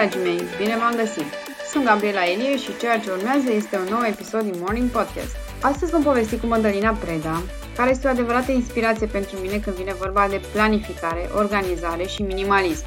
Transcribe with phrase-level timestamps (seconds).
[0.00, 0.42] dragii mei!
[0.58, 1.28] Bine v-am găsit!
[1.70, 5.34] Sunt Gabriela Elie și ceea ce urmează este un nou episod din Morning Podcast.
[5.60, 7.42] Astăzi vom povesti cu Mădălina Preda,
[7.76, 12.84] care este o adevărată inspirație pentru mine când vine vorba de planificare, organizare și minimalism.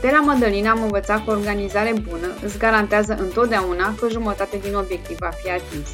[0.00, 4.74] De la Mădălina am învățat că o organizare bună îți garantează întotdeauna că jumătate din
[4.74, 5.88] obiectiv va fi atins.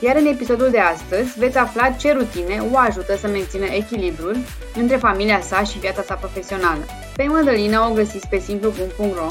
[0.00, 4.36] Iar în episodul de astăzi veți afla ce rutine o ajută să mențină echilibrul
[4.74, 6.84] între familia sa și viața sa profesională.
[7.16, 9.28] Pe Mădălina o găsiți pe simplu.ro,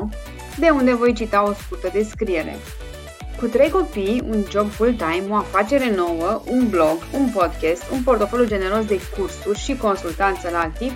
[0.59, 2.55] de unde voi cita o scurtă descriere.
[3.39, 8.45] Cu trei copii, un job full-time, o afacere nouă, un blog, un podcast, un portofoliu
[8.45, 10.91] generos de cursuri și consultanță la alt tip,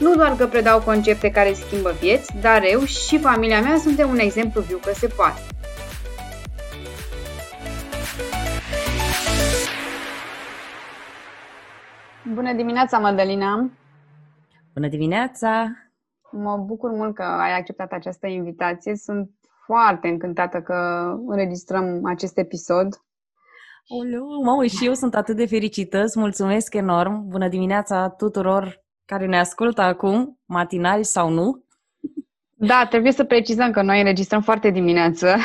[0.00, 4.18] nu doar că predau concepte care schimbă vieți, dar eu și familia mea suntem un
[4.18, 5.40] exemplu viu că se poate.
[12.34, 13.70] Bună dimineața, Madalina!
[14.74, 15.72] Bună dimineața!
[16.32, 18.96] Mă bucur mult că ai acceptat această invitație.
[18.96, 19.30] Sunt
[19.64, 20.74] foarte încântată că
[21.26, 22.86] înregistrăm acest episod.
[23.86, 27.28] Oleu, mamă, și eu sunt atât de fericită, îți mulțumesc enorm.
[27.28, 31.64] Bună dimineața tuturor care ne ascultă acum, matinali sau nu.
[32.54, 35.36] Da, trebuie să precizăm că noi înregistrăm foarte dimineață.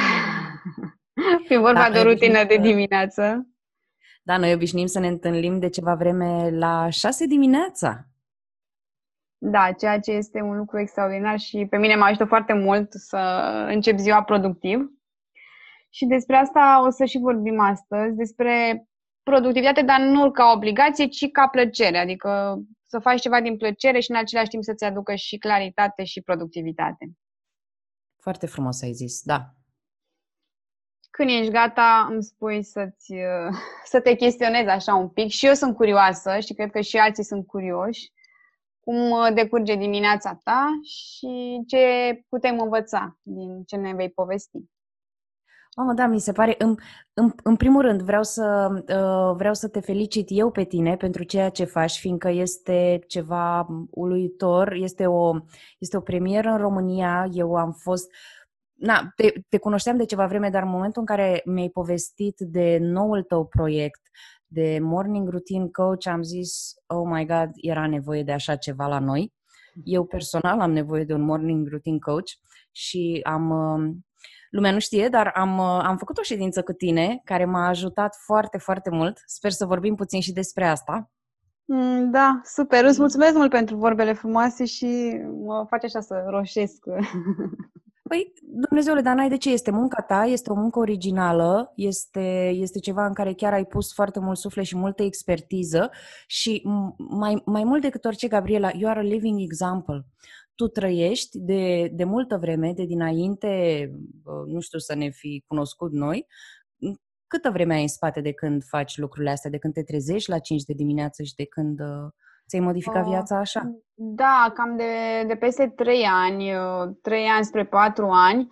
[1.48, 3.48] Fi vorba da, de o rutină de dimineață.
[4.24, 8.07] Da, noi obișnuim să ne întâlnim de ceva vreme la 6 dimineața.
[9.38, 13.18] Da, ceea ce este un lucru extraordinar și pe mine mă ajută foarte mult să
[13.68, 14.92] încep ziua productiv.
[15.90, 18.86] Și despre asta o să și vorbim astăzi, despre
[19.24, 21.98] productivitate, dar nu ca obligație, ci ca plăcere.
[21.98, 26.22] Adică să faci ceva din plăcere și în același timp să-ți aducă și claritate și
[26.22, 27.10] productivitate.
[28.22, 29.52] Foarte frumos ai zis, da.
[31.10, 33.14] Când ești gata, îmi spui să-ți,
[33.84, 35.30] să te chestionezi așa un pic.
[35.30, 38.12] Și eu sunt curioasă și cred că și alții sunt curioși
[38.88, 41.78] cum decurge dimineața ta și ce
[42.30, 44.58] putem învăța din ce ne vei povesti.
[45.76, 46.56] Mamă, da, mi se pare.
[46.58, 46.76] În,
[47.14, 51.24] în, în primul rând, vreau să, uh, vreau să te felicit eu pe tine pentru
[51.24, 54.74] ceea ce faci, fiindcă este ceva uluitor.
[54.74, 55.34] Este o,
[55.80, 57.28] este o premieră în România.
[57.32, 58.12] Eu am fost.
[58.74, 62.78] Na, te, te cunoșteam de ceva vreme, dar în momentul în care mi-ai povestit de
[62.82, 64.02] noul tău proiect,
[64.48, 69.00] de morning routine coach, am zis, oh my god, era nevoie de așa ceva la
[69.00, 69.34] noi.
[69.84, 72.30] Eu personal am nevoie de un morning routine coach
[72.72, 73.96] și am, uh,
[74.50, 78.16] lumea nu știe, dar am, uh, am făcut o ședință cu tine care m-a ajutat
[78.26, 79.22] foarte, foarte mult.
[79.26, 81.12] Sper să vorbim puțin și despre asta.
[81.66, 82.86] Mm, da, super.
[82.86, 86.86] Îți mulțumesc mult pentru vorbele frumoase și mă face așa să roșesc.
[88.08, 89.52] Păi, Dumnezeule, dar n-ai de ce?
[89.52, 93.94] Este munca ta, este o muncă originală, este, este ceva în care chiar ai pus
[93.94, 95.90] foarte mult suflet și multă expertiză
[96.28, 96.62] și
[96.98, 100.06] mai, mai mult decât orice, Gabriela, you are a living example.
[100.56, 103.92] Tu trăiești de, de multă vreme, de dinainte,
[104.46, 106.28] nu știu, să ne fi cunoscut noi,
[107.28, 110.40] câtă vreme ai în spate de când faci lucrurile astea, de când te trezești la
[110.40, 112.12] 5 de dimineață și de când uh,
[112.48, 113.72] Ți-ai modificat uh, viața așa?
[113.94, 116.52] Da, cam de, de peste 3 ani,
[117.02, 118.48] 3 uh, ani spre 4 ani.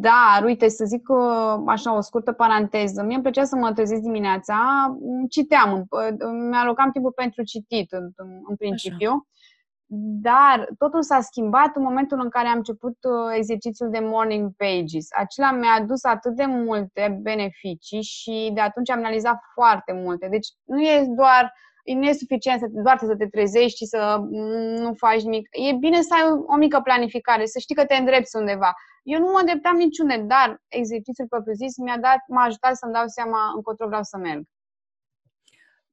[0.00, 3.02] Dar, uite, să zic uh, așa o scurtă paranteză.
[3.02, 4.56] Mie îmi plăcea să mă trezesc dimineața,
[5.28, 5.88] citeam,
[6.50, 8.10] mi-alocam timpul pentru citit în,
[8.48, 9.10] în principiu.
[9.10, 9.26] Așa.
[10.22, 12.96] Dar totul s-a schimbat în momentul în care am început
[13.36, 15.06] exercițiul de morning pages.
[15.16, 20.28] Acela mi-a adus atât de multe beneficii și de atunci am analizat foarte multe.
[20.28, 21.52] Deci nu e doar
[21.84, 24.24] nu e suficient să, doar să te trezești și să
[24.78, 25.48] nu faci nimic.
[25.50, 28.72] E bine să ai o mică planificare, să știi că te îndrepți undeva.
[29.02, 33.38] Eu nu mă îndreptam niciune, dar exercițiul propriu-zis mi-a, dat, m-a ajutat să-mi dau seama
[33.54, 34.42] încotro vreau să merg.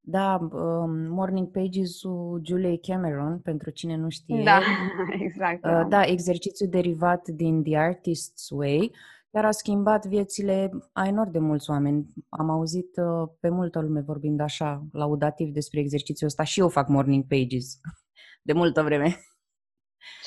[0.02, 4.44] Da, um, Morning Pages-ul Julie Cameron, pentru cine nu știe.
[4.44, 4.60] Da,
[5.28, 5.66] exact.
[5.66, 8.92] Uh, da, exercițiul derivat din The Artist's Way
[9.29, 12.07] dar a schimbat viețile a enorm de mulți oameni.
[12.29, 16.88] Am auzit uh, pe multă lume vorbind așa, laudativ despre exercițiul ăsta și eu fac
[16.88, 17.79] morning pages
[18.47, 19.16] de multă vreme.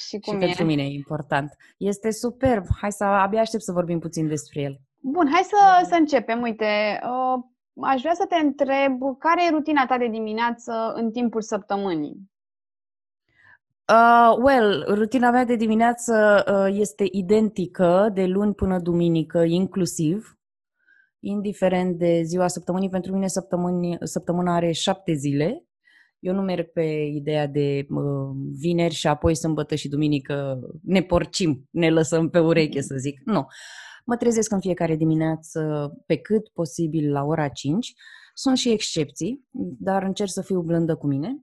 [0.09, 0.47] Și, cum și e?
[0.47, 1.57] pentru mine e important.
[1.77, 2.65] Este superb.
[2.81, 4.81] Hai să abia aștept să vorbim puțin despre el.
[5.01, 6.41] Bun, hai să, să începem.
[6.41, 7.43] Uite, uh,
[7.85, 12.32] aș vrea să te întreb care e rutina ta de dimineață în timpul săptămânii?
[13.93, 20.39] Uh, well, rutina mea de dimineață uh, este identică de luni până duminică, inclusiv,
[21.21, 22.89] indiferent de ziua săptămânii.
[22.89, 25.65] Pentru mine săptămâni, săptămâna are șapte zile.
[26.19, 26.83] Eu nu merg pe
[27.15, 32.81] ideea de uh, vineri și apoi sâmbătă și duminică ne porcim, ne lăsăm pe ureche,
[32.81, 33.21] să zic.
[33.25, 33.47] Nu.
[34.05, 37.93] Mă trezesc în fiecare dimineață pe cât posibil la ora 5.
[38.35, 39.49] Sunt și excepții,
[39.79, 41.43] dar încerc să fiu blândă cu mine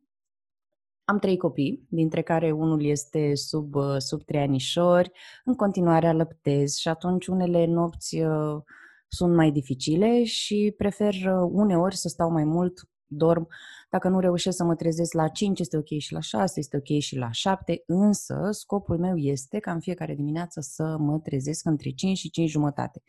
[1.09, 5.11] Am trei copii, dintre care unul este sub, uh, sub trei anișori,
[5.44, 8.61] în continuare alăptez și atunci unele nopți uh,
[9.07, 13.47] sunt mai dificile și prefer uh, uneori să stau mai mult, dorm.
[13.89, 17.00] Dacă nu reușesc să mă trezesc la 5, este ok și la 6, este ok
[17.00, 21.89] și la 7, însă scopul meu este ca în fiecare dimineață să mă trezesc între
[21.89, 23.01] 5 și 5 jumătate,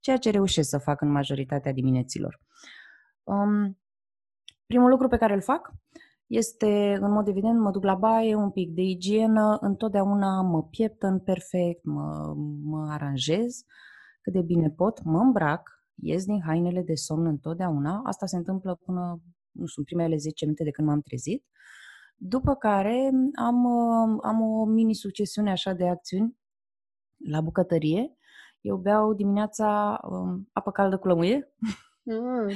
[0.00, 2.40] ceea ce reușesc să fac în majoritatea dimineților.
[3.22, 3.78] Um,
[4.66, 5.72] primul lucru pe care îl fac
[6.32, 11.18] este, în mod evident, mă duc la baie, un pic de igienă, întotdeauna mă pieptăn
[11.18, 13.64] perfect, mă, mă aranjez
[14.20, 18.02] cât de bine pot, mă îmbrac, ies din hainele de somn întotdeauna.
[18.04, 19.20] Asta se întâmplă până,
[19.50, 21.44] nu știu, în primele 10 minute de când m-am trezit.
[22.16, 23.66] După care am,
[24.22, 26.36] am o mini-succesiune așa de acțiuni
[27.28, 28.16] la bucătărie.
[28.60, 31.52] Eu beau dimineața um, apă caldă cu lămâie.
[32.04, 32.50] Mm,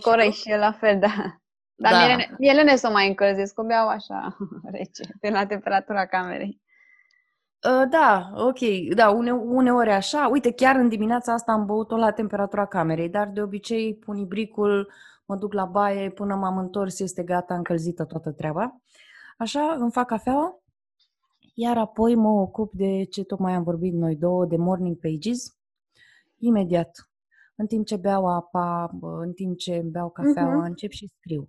[0.00, 1.40] corect și la fel, da.
[1.76, 2.12] Dar da.
[2.12, 4.36] ele, ele ne să mai încălzesc, o beau așa
[4.72, 6.60] rece, pe la temperatura camerei.
[7.64, 8.58] Uh, da, ok,
[8.94, 10.28] da, une, uneori așa.
[10.32, 14.92] Uite, chiar în dimineața asta am băut-o la temperatura camerei, dar de obicei pun ibricul,
[15.24, 18.80] mă duc la baie, până m-am întors, este gata, încălzită toată treaba.
[19.38, 20.60] Așa, îmi fac cafeaua,
[21.54, 25.56] iar apoi mă ocup de ce tocmai am vorbit noi două, de morning pages,
[26.38, 27.10] imediat.
[27.54, 30.68] În timp ce beau apa, în timp ce beau cafeaua, uh-huh.
[30.68, 31.48] încep și scriu.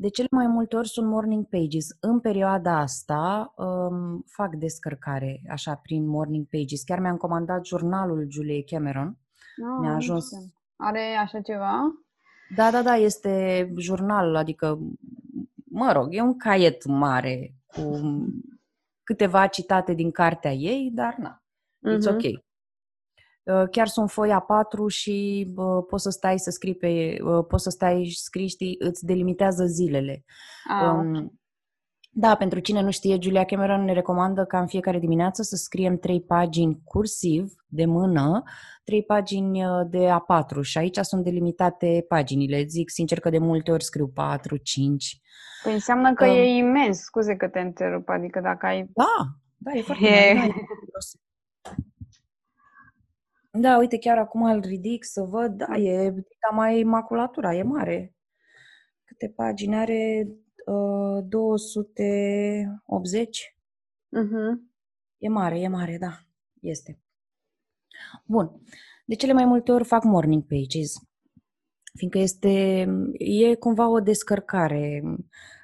[0.00, 1.86] De cele mai multe ori sunt morning pages.
[2.00, 6.82] În perioada asta um, fac descărcare, așa, prin morning pages.
[6.82, 9.06] Chiar mi-am comandat jurnalul Julie Cameron.
[9.06, 10.30] Oh, Mi-a ajuns...
[10.76, 11.80] Are așa ceva?
[12.54, 14.78] Da, da, da, este jurnal, adică,
[15.64, 18.00] mă rog, e un caiet mare cu
[19.08, 21.96] câteva citate din cartea ei, dar na, uh-huh.
[21.96, 22.14] it's mhm.
[22.14, 22.44] ok.
[23.42, 27.62] Uh, chiar sunt foia 4 și uh, poți să stai să scrii pe, uh, poți
[27.62, 30.24] să stai și scrii, știi, îți delimitează zilele.
[30.68, 31.40] Ah, um,
[32.10, 35.98] Da, pentru cine nu știe, Julia Cameron ne recomandă ca în fiecare dimineață să scriem
[35.98, 38.42] trei pagini cursiv, de mână,
[38.84, 42.64] trei pagini uh, de A4 și aici sunt delimitate paginile.
[42.64, 45.20] Zic sincer că de multe ori scriu 4, 5.
[45.62, 48.90] Păi înseamnă că um, e imens, scuze că te întrerup, adică dacă ai...
[48.92, 49.26] Da,
[49.56, 50.34] da, e foarte e...
[50.34, 50.98] Mare, da,
[53.50, 58.14] da, uite, chiar acum îl ridic să văd, da, e da, mai maculatura, e mare.
[59.04, 60.28] Câte pagini are?
[60.66, 63.56] Uh, 280?
[64.16, 64.58] Uh-huh.
[65.18, 66.26] E mare, e mare, da,
[66.60, 66.98] este.
[68.24, 68.60] Bun.
[69.04, 71.00] De cele mai multe ori fac morning pages,
[71.94, 72.86] fiindcă este,
[73.18, 75.02] e cumva o descărcare.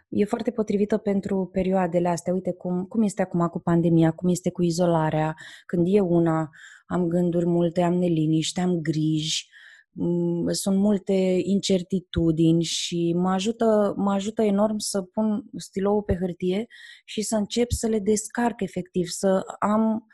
[0.09, 2.33] E foarte potrivită pentru perioadele astea.
[2.33, 5.35] Uite cum, cum este acum cu pandemia, cum este cu izolarea,
[5.67, 6.51] când e una,
[6.87, 9.49] am gânduri multe, am neliniște, am griji,
[9.93, 16.67] mm, sunt multe incertitudini și mă ajută, mă ajută enorm să pun stiloul pe hârtie
[17.05, 20.07] și să încep să le descarc efectiv, să am,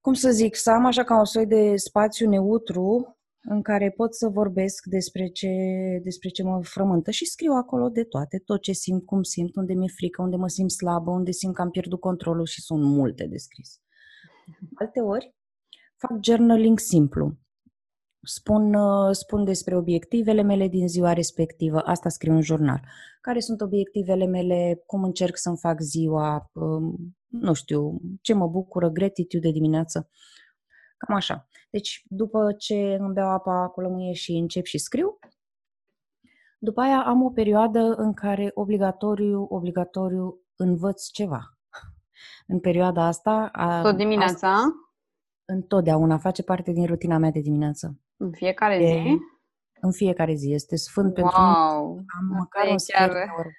[0.00, 4.14] cum să zic, să am așa ca un soi de spațiu neutru în care pot
[4.14, 5.48] să vorbesc despre ce,
[6.02, 9.74] despre ce mă frământă și scriu acolo de toate, tot ce simt, cum simt, unde
[9.74, 13.26] mi-e frică, unde mă simt slabă, unde simt că am pierdut controlul și sunt multe
[13.26, 13.80] de scris.
[14.74, 15.34] Alte ori
[15.96, 17.38] fac journaling simplu.
[18.22, 22.80] Spun, uh, spun despre obiectivele mele din ziua respectivă, asta scriu în jurnal.
[23.20, 28.88] Care sunt obiectivele mele, cum încerc să-mi fac ziua, um, nu știu, ce mă bucură,
[28.88, 30.10] gratitude de dimineață.
[31.06, 31.48] Cam așa.
[31.70, 35.18] Deci, după ce îmi beau apa cu lămâie și încep și scriu,
[36.58, 41.58] după aia am o perioadă în care obligatoriu, obligatoriu învăț ceva.
[42.46, 43.50] În perioada asta...
[43.82, 44.52] Tot dimineața?
[44.52, 44.74] Astăzi,
[45.44, 48.00] întotdeauna face parte din rutina mea de dimineață.
[48.16, 49.18] În fiecare e, zi?
[49.80, 50.52] În fiecare zi.
[50.52, 51.14] Este sfânt wow.
[51.14, 52.04] pentru mine.
[52.18, 53.50] Am măcar un sfert de oră.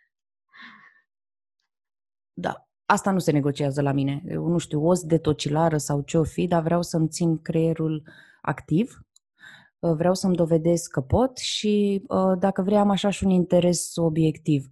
[2.34, 2.70] Da.
[2.92, 4.24] Asta nu se negociază la mine.
[4.28, 8.04] Eu nu știu, os de tocilară sau ce-o fi, dar vreau să-mi țin creierul
[8.42, 9.00] activ.
[9.80, 14.66] Vreau să-mi dovedesc că pot și, ă, dacă vrei, am așa și un interes obiectiv.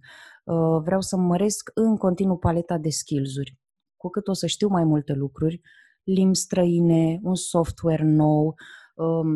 [0.46, 3.58] Ă, vreau să măresc în continuu paleta de skills-uri.
[3.96, 5.60] Cu cât o să știu mai multe lucruri,
[6.02, 8.54] limbi străine, un software nou,
[8.94, 9.28] um,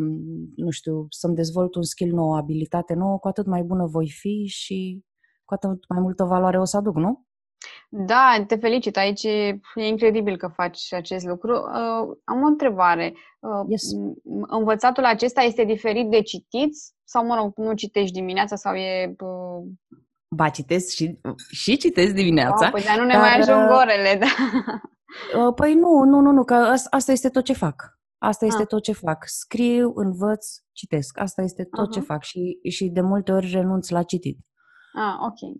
[0.55, 4.09] nu știu, să-mi dezvolt un skill nou, o abilitate nouă, cu atât mai bună voi
[4.09, 5.03] fi și
[5.45, 7.24] cu atât mai multă valoare o să aduc, nu?
[7.89, 8.97] Da, te felicit.
[8.97, 11.53] Aici e incredibil că faci acest lucru.
[11.53, 13.13] Uh, am o întrebare.
[13.39, 13.83] Uh, yes.
[14.47, 16.71] Învățatul acesta este diferit de citit?
[17.03, 19.15] Sau, mă rog, nu citești dimineața sau e...
[19.19, 19.63] Uh...
[20.35, 21.19] Ba, citesc și,
[21.51, 22.65] și citesc dimineața.
[22.65, 23.21] Oh, păi dar nu ne dar...
[23.21, 24.25] mai ajung uh, orele, da.
[25.39, 26.53] Uh, păi nu, nu, nu, nu, că
[26.89, 27.99] asta este tot ce fac.
[28.17, 28.67] Asta este ah.
[28.67, 29.23] tot ce fac.
[29.25, 31.19] Scriu, învăț, citesc.
[31.19, 31.93] Asta este tot uh-huh.
[31.93, 34.37] ce fac și, și de multe ori renunț la citit.
[34.93, 35.57] Ah, ok.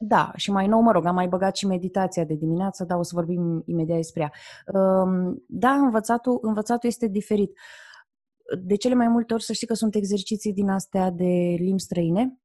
[0.00, 3.02] Da, și mai nou, mă rog, am mai băgat și meditația de dimineață, dar o
[3.02, 4.32] să vorbim imediat despre ea.
[4.80, 7.58] Um, da, învățatul, învățatul este diferit.
[8.62, 12.38] De cele mai multe ori să știi că sunt exerciții din astea de limbi străine,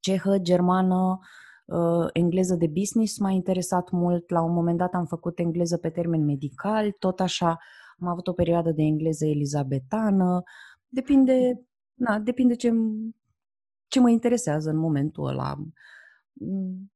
[0.00, 1.18] cehă, germană,
[1.64, 4.30] uh, engleză de business m-a interesat mult.
[4.30, 7.58] La un moment dat am făcut engleză pe termen medical, tot așa
[7.98, 10.42] am avut o perioadă de engleză elizabetană.
[10.88, 11.62] Depinde,
[11.94, 12.72] na, depinde ce,
[13.88, 15.54] ce mă interesează în momentul ăla.
[15.54, 15.72] Mm,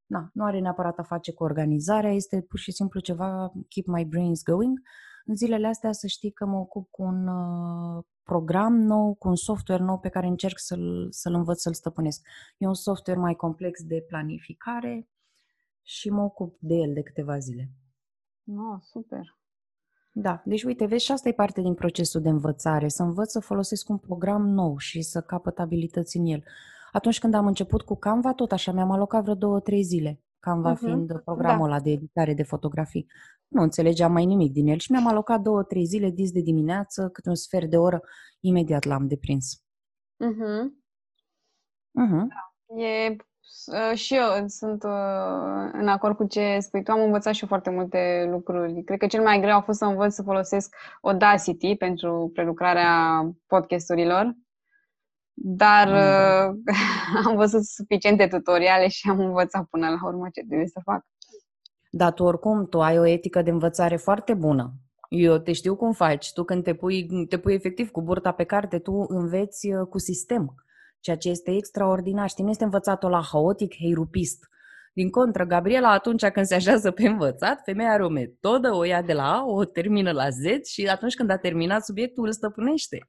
[0.06, 4.04] na, nu are neapărat a face cu organizarea, este pur și simplu ceva keep my
[4.04, 4.80] brains going.
[5.24, 9.36] În zilele astea să știi că mă ocup cu un uh, program nou, cu un
[9.36, 12.26] software nou pe care încerc să-l, să-l învăț să-l stăpânesc.
[12.58, 15.08] E un software mai complex de planificare
[15.82, 17.70] și mă ocup de el de câteva zile.
[18.46, 19.38] Oh, super!
[20.12, 23.40] Da, deci uite, vezi și asta e parte din procesul de învățare, să învăț să
[23.40, 26.44] folosesc un program nou și să capăt abilități în el.
[26.92, 30.20] Atunci când am început cu Canva, tot așa, mi-am alocat vreo două, trei zile.
[30.38, 30.78] Canva uh-huh.
[30.78, 31.74] fiind programul da.
[31.74, 33.06] ăla de editare de fotografii.
[33.48, 37.08] Nu înțelegeam mai nimic din el și mi-am alocat două, trei zile, dis de dimineață,
[37.08, 38.00] câte un sfert de oră,
[38.40, 39.62] imediat l-am deprins.
[40.24, 40.64] Uh-huh.
[42.04, 42.26] Uh-huh.
[42.28, 42.82] Da.
[42.82, 43.16] E
[43.66, 46.90] Uh, și eu sunt uh, în acord cu ce spui tu.
[46.90, 48.82] Am învățat și eu foarte multe lucruri.
[48.82, 54.34] Cred că cel mai greu a fost să învăț să folosesc Audacity pentru prelucrarea podcasturilor.
[55.42, 56.56] Dar uh,
[57.26, 61.04] am văzut suficiente tutoriale și am învățat până la urmă ce trebuie să fac.
[61.90, 64.72] Dar tu oricum, tu ai o etică de învățare foarte bună.
[65.08, 66.32] Eu te știu cum faci.
[66.32, 69.98] Tu când te pui, te pui efectiv cu burta pe carte, tu înveți uh, cu
[69.98, 70.54] sistem
[71.00, 72.28] ceea ce este extraordinar.
[72.28, 74.48] Știi, nu este învățat-o la haotic, heirupist.
[74.92, 79.02] Din contră, Gabriela, atunci când se așează pe învățat, femeia are o metodă, o ia
[79.02, 83.08] de la A, o termină la Z și atunci când a terminat subiectul, îl stăpânește.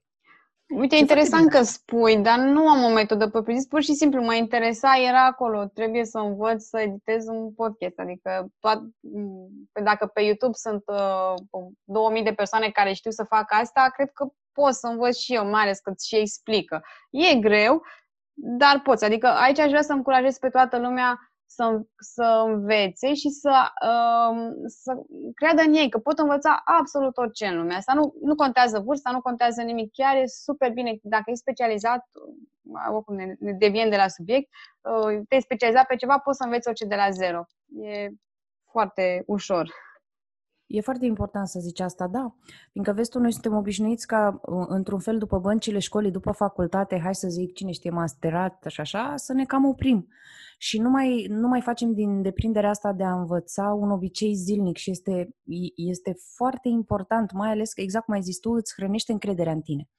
[0.74, 4.22] Uite, Ce interesant că spui, dar nu am o metodă pe zis, pur și simplu
[4.22, 8.82] mă interesa, era acolo, trebuie să învăț să editez un podcast, adică toat,
[9.84, 11.34] dacă pe YouTube sunt uh,
[11.84, 15.50] 2000 de persoane care știu să facă asta, cred că pot să învăț și eu,
[15.50, 16.82] mai ales că și explică.
[17.10, 17.82] E greu,
[18.34, 19.06] dar poți.
[19.06, 24.52] Adică aici aș vrea să încurajez pe toată lumea să, să învețe și să, uh,
[24.66, 24.94] să
[25.36, 27.94] creadă în ei, că pot învăța absolut orice în lumea asta.
[27.94, 29.92] Nu, nu contează vârsta, nu contează nimic.
[29.94, 31.00] Chiar e super bine.
[31.02, 32.06] Dacă e specializat,
[32.94, 34.50] oricum ne, ne deviem de la subiect,
[34.82, 37.44] uh, te-ai specializat pe ceva, poți să înveți orice de la zero.
[37.82, 38.10] E
[38.72, 39.72] foarte ușor.
[40.72, 42.36] E foarte important să zici asta, da.
[42.72, 47.00] Fiindcă vezi tu, noi suntem obișnuiți ca, uh, într-un fel, după băncile școlii, după facultate,
[47.00, 50.08] hai să zic, cine știe, masterat și așa, să ne cam oprim.
[50.58, 54.78] Și nu mai, nu mai facem din deprinderea asta de a învăța un obicei zilnic
[54.78, 55.36] și este,
[55.76, 59.62] este foarte important, mai ales că, exact cum ai zis tu, îți hrănește încrederea în
[59.62, 59.90] tine.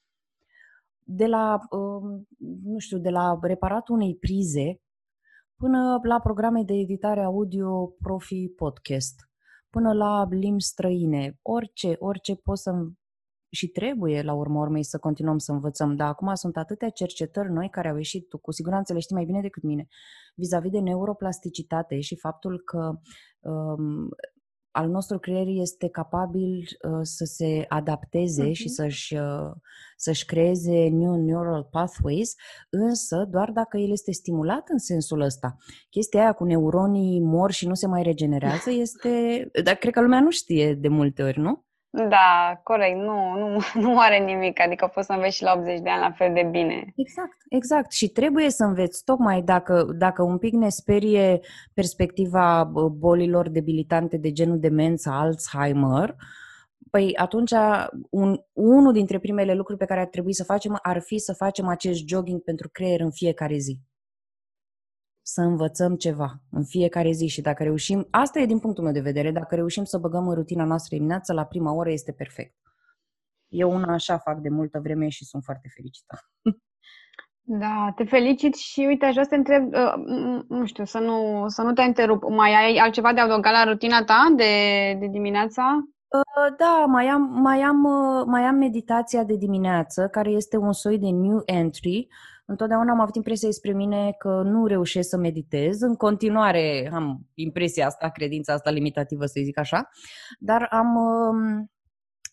[1.05, 2.29] De la, um,
[2.64, 4.81] nu știu, de la reparatul unei prize
[5.57, 9.14] până la programe de editare audio profi podcast–
[9.73, 12.73] până la limbi străine, orice, orice poți să
[13.55, 15.97] și trebuie, la urmă urmei, să continuăm să învățăm.
[15.97, 19.25] Dar acum sunt atâtea cercetări noi care au ieșit, tu cu siguranță le știi mai
[19.25, 19.87] bine decât mine,
[20.35, 22.93] vis-a-vis de neuroplasticitate și faptul că
[23.41, 24.09] um,
[24.73, 28.52] al nostru creier este capabil uh, să se adapteze uh-huh.
[28.52, 29.50] și să-și, uh,
[29.97, 32.35] să-și creeze new neural pathways,
[32.71, 35.57] însă doar dacă el este stimulat în sensul ăsta.
[35.91, 39.50] Chestia aia cu neuronii mor și nu se mai regenerează este...
[39.64, 41.64] Dar cred că lumea nu știe de multe ori, nu?
[41.94, 45.90] Da, corect, nu, nu, nu are nimic, adică poți să înveți și la 80 de
[45.90, 46.92] ani la fel de bine.
[46.96, 47.92] Exact, exact.
[47.92, 51.40] Și trebuie să înveți, tocmai dacă, dacă un pic ne sperie
[51.75, 52.64] perspectiva
[52.99, 56.14] bolilor debilitante de genul demență, Alzheimer,
[56.90, 57.52] păi atunci
[58.11, 61.68] un, unul dintre primele lucruri pe care ar trebui să facem ar fi să facem
[61.68, 63.78] acest jogging pentru creier în fiecare zi
[65.23, 69.00] să învățăm ceva în fiecare zi și dacă reușim, asta e din punctul meu de
[69.00, 72.57] vedere, dacă reușim să băgăm în rutina noastră dimineața, la prima oră este perfect.
[73.49, 76.17] Eu una așa fac de multă vreme și sunt foarte fericită.
[77.45, 79.93] Da, te felicit și uite, aș vrea să te întreb, uh,
[80.49, 84.05] nu știu, să nu, să nu te întrerup, mai ai altceva de adăugat la rutina
[84.05, 84.45] ta de,
[85.00, 85.83] de dimineața?
[86.09, 90.73] Uh, da, mai am, mai, am, uh, mai am meditația de dimineață, care este un
[90.73, 92.09] soi de new entry,
[92.52, 95.80] Întotdeauna am avut impresia despre mine că nu reușesc să meditez.
[95.80, 99.88] În continuare am impresia asta, credința asta limitativă, să zic așa.
[100.38, 101.71] Dar am, um,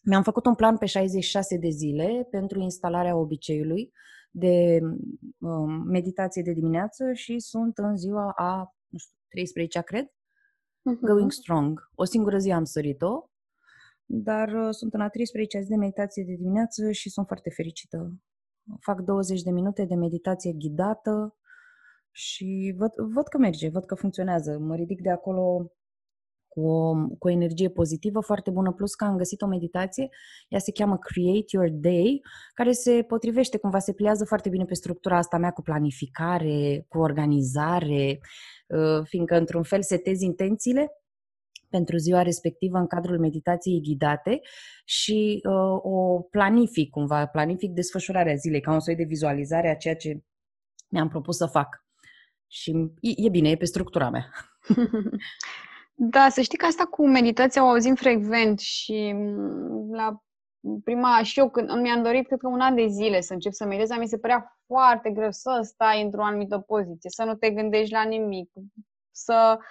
[0.03, 3.91] mi-am făcut un plan pe 66 de zile pentru instalarea obiceiului
[4.31, 4.79] de
[5.38, 10.99] um, meditație de dimineață și sunt în ziua a, nu știu, 13 cred, uh-huh.
[11.01, 11.89] Going Strong.
[11.95, 13.29] O singură zi am sărit-o,
[14.05, 18.19] dar uh, sunt în a 13 zi de meditație de dimineață și sunt foarte fericită
[18.79, 21.35] fac 20 de minute de meditație ghidată
[22.11, 24.57] și văd, văd că merge, văd că funcționează.
[24.59, 25.71] Mă ridic de acolo
[26.47, 30.09] cu o, cu o energie pozitivă foarte bună, plus că am găsit o meditație,
[30.47, 32.21] ea se cheamă Create Your Day,
[32.53, 36.97] care se potrivește cumva, se pliază foarte bine pe structura asta mea cu planificare, cu
[36.97, 38.19] organizare,
[38.67, 40.91] uh, fiindcă într-un fel setezi intențiile
[41.69, 44.39] pentru ziua respectivă în cadrul meditației ghidate
[44.85, 49.95] și uh, o planific cumva, planific desfășurarea zilei, ca un soi de vizualizare a ceea
[49.95, 50.23] ce
[50.89, 51.85] mi-am propus să fac.
[52.47, 54.25] Și e, e bine, e pe structura mea.
[56.01, 59.15] Da, să știi că asta cu meditația o auzim frecvent și
[59.91, 60.23] la
[60.83, 63.65] prima, și eu când mi-am dorit, cred că un an de zile să încep să
[63.65, 67.93] meditez, mi se părea foarte greu să stai într-o anumită poziție, să nu te gândești
[67.93, 68.51] la nimic,
[69.11, 69.63] să uh,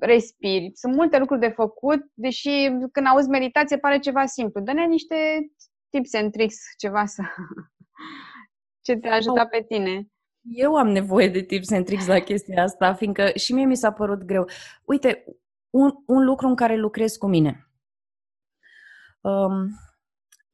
[0.00, 0.70] respiri.
[0.74, 2.50] Sunt multe lucruri de făcut, deși
[2.92, 4.60] când auzi meditație pare ceva simplu.
[4.60, 5.16] Dă-ne niște
[5.88, 7.22] tips and tricks, ceva să...
[8.84, 10.06] ce te ajută pe tine.
[10.50, 13.92] Eu am nevoie de tips and tricks la chestia asta, fiindcă și mie mi s-a
[13.92, 14.48] părut greu.
[14.84, 15.24] Uite,
[15.70, 17.68] un, un lucru în care lucrez cu mine.
[19.20, 19.68] Um,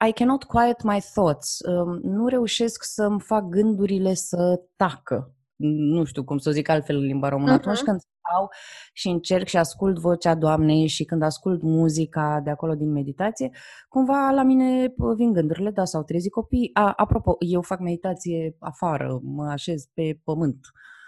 [0.08, 1.58] I cannot quiet my thoughts.
[1.60, 5.33] Um, nu reușesc să-mi fac gândurile să tacă.
[5.56, 7.52] Nu știu cum să o zic altfel în limba română.
[7.52, 7.58] Uh-huh.
[7.58, 8.48] Atunci când stau
[8.92, 13.50] și încerc și ascult vocea Doamnei și când ascult muzica de acolo din meditație,
[13.88, 16.70] cumva la mine vin gândurile, da, sau trezi copii.
[16.72, 20.60] A, apropo, eu fac meditație afară, mă așez pe pământ.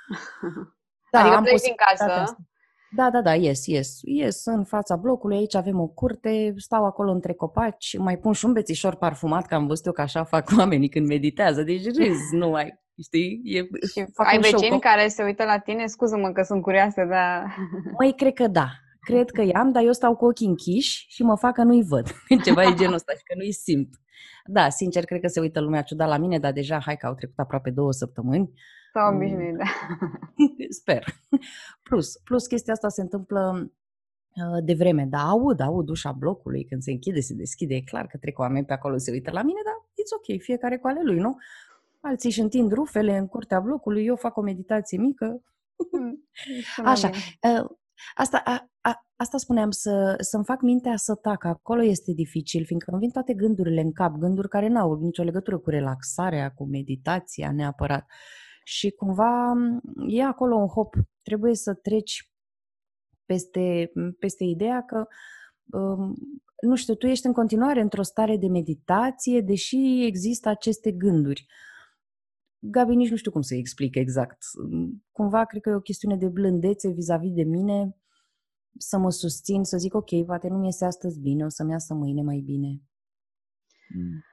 [1.10, 2.04] Da, adică am pleci din casă?
[2.04, 2.36] Asta.
[2.96, 3.98] Da, da, da, yes, yes.
[4.02, 8.44] Yes, în fața blocului, aici avem o curte, stau acolo între copaci, mai pun și
[8.44, 12.34] un bețișor parfumat, că am văzut eu că așa fac oamenii când meditează, deci râzi,
[12.34, 13.40] nu mai știi?
[13.44, 14.78] E, și ai vecini show.
[14.78, 15.86] care se uită la tine?
[15.86, 17.56] Scuză-mă că sunt curioasă, dar...
[17.98, 18.68] Măi, cred că da.
[19.00, 22.06] Cred că i-am, dar eu stau cu ochii închiși și mă fac că nu-i văd.
[22.44, 23.88] Ceva e genul ăsta și că nu-i simt.
[24.44, 27.14] Da, sincer, cred că se uită lumea ciudat la mine, dar deja, hai că au
[27.14, 28.52] trecut aproape două săptămâni.
[28.92, 29.64] S-au obișnuit, da.
[30.80, 31.04] Sper.
[31.82, 33.70] Plus, plus chestia asta se întâmplă
[34.36, 38.06] uh, de vreme, dar aud, aud ușa blocului când se închide, se deschide, e clar
[38.06, 41.00] că trec oameni pe acolo, se uită la mine, dar it's ok, fiecare cu ale
[41.02, 41.36] lui, nu?
[42.06, 45.42] Alții își întind rufele în curtea blocului, eu fac o meditație mică.
[45.92, 46.28] Mm,
[46.92, 47.10] Așa.
[47.42, 47.76] Ă,
[48.14, 51.48] asta, a, a, asta spuneam, să, să-mi fac mintea să tacă.
[51.48, 55.58] Acolo este dificil, fiindcă îmi vin toate gândurile în cap, gânduri care n-au nicio legătură
[55.58, 58.06] cu relaxarea, cu meditația neapărat.
[58.64, 59.52] Și cumva
[60.06, 60.94] e acolo un hop.
[61.22, 62.30] Trebuie să treci
[63.24, 65.06] peste, peste ideea că
[65.78, 66.14] um,
[66.60, 71.46] nu știu, tu ești în continuare într-o stare de meditație, deși există aceste gânduri.
[72.70, 74.38] Gabi, nici nu știu cum să-i explic exact.
[75.12, 77.96] Cumva, cred că e o chestiune de blândețe vis-a-vis de mine,
[78.78, 81.94] să mă susțin, să zic, ok, poate nu mi iese astăzi bine, o să-mi iasă
[81.94, 82.82] mâine mai bine.
[83.94, 84.24] Mm.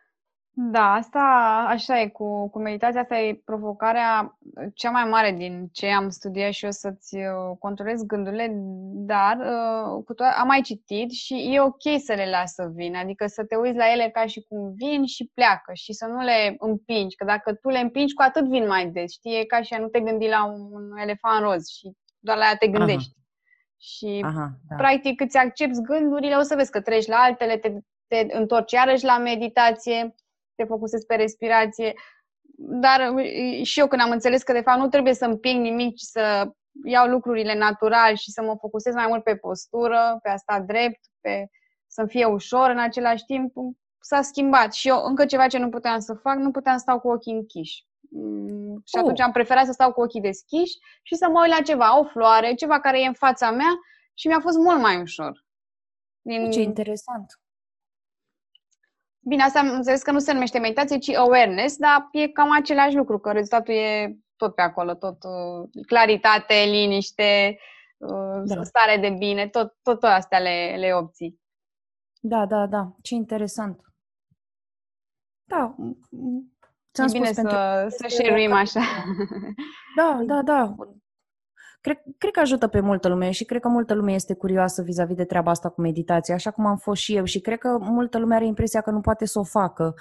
[0.55, 1.19] Da, asta
[1.67, 4.37] așa e cu, cu meditația, asta e provocarea
[4.73, 8.51] cea mai mare din ce am studiat și eu să-ți uh, controlezi gândurile,
[8.93, 12.97] dar uh, cu to- am mai citit și e ok să le las să vină,
[12.97, 16.21] adică să te uiți la ele ca și cum vin și pleacă și să nu
[16.21, 19.61] le împingi, că dacă tu le împingi, cu atât vin mai des, știi, e ca
[19.61, 23.11] și a nu te gândi la un elefant roz și doar la ea te gândești.
[23.11, 23.21] Aha.
[23.77, 24.75] Și Aha, da.
[24.75, 27.73] practic îți accepti gândurile, o să vezi că treci la altele, te,
[28.07, 30.15] te întorci iarăși la meditație
[30.55, 31.93] te focusezi pe respirație.
[32.55, 33.13] Dar
[33.63, 36.51] și eu când am înțeles că de fapt nu trebuie să împing nimic, ci să
[36.85, 40.99] iau lucrurile natural și să mă focusez mai mult pe postură, pe a sta drept,
[41.21, 41.47] pe
[41.87, 43.53] să-mi fie ușor în același timp,
[43.99, 44.73] s-a schimbat.
[44.73, 47.33] Și eu încă ceva ce nu puteam să fac, nu puteam să stau cu ochii
[47.33, 47.85] închiși.
[48.09, 49.25] Mm, și atunci oh.
[49.25, 52.53] am preferat să stau cu ochii deschiși și să mă uit la ceva, o floare,
[52.53, 53.71] ceva care e în fața mea
[54.13, 55.45] și mi-a fost mult mai ușor.
[56.21, 56.51] Din...
[56.51, 57.39] Ce interesant.
[59.25, 62.95] Bine, asta am înțeles că nu se numește meditație, ci awareness, dar e cam același
[62.95, 67.57] lucru, că rezultatul e tot pe acolo, tot uh, claritate, liniște,
[67.97, 68.63] uh, da.
[68.63, 71.41] stare de bine, tot, tot astea le, le obții.
[72.19, 72.95] Da, da, da.
[73.01, 73.81] Ce interesant.
[75.43, 75.75] Da.
[76.93, 78.81] Ți-am e spus bine pentru să, să share așa.
[79.95, 80.75] Da, da, da
[81.83, 85.15] cred, cred că ajută pe multă lume și cred că multă lume este curioasă vis-a-vis
[85.15, 88.19] de treaba asta cu meditația, așa cum am fost și eu și cred că multă
[88.19, 89.93] lume are impresia că nu poate să o facă.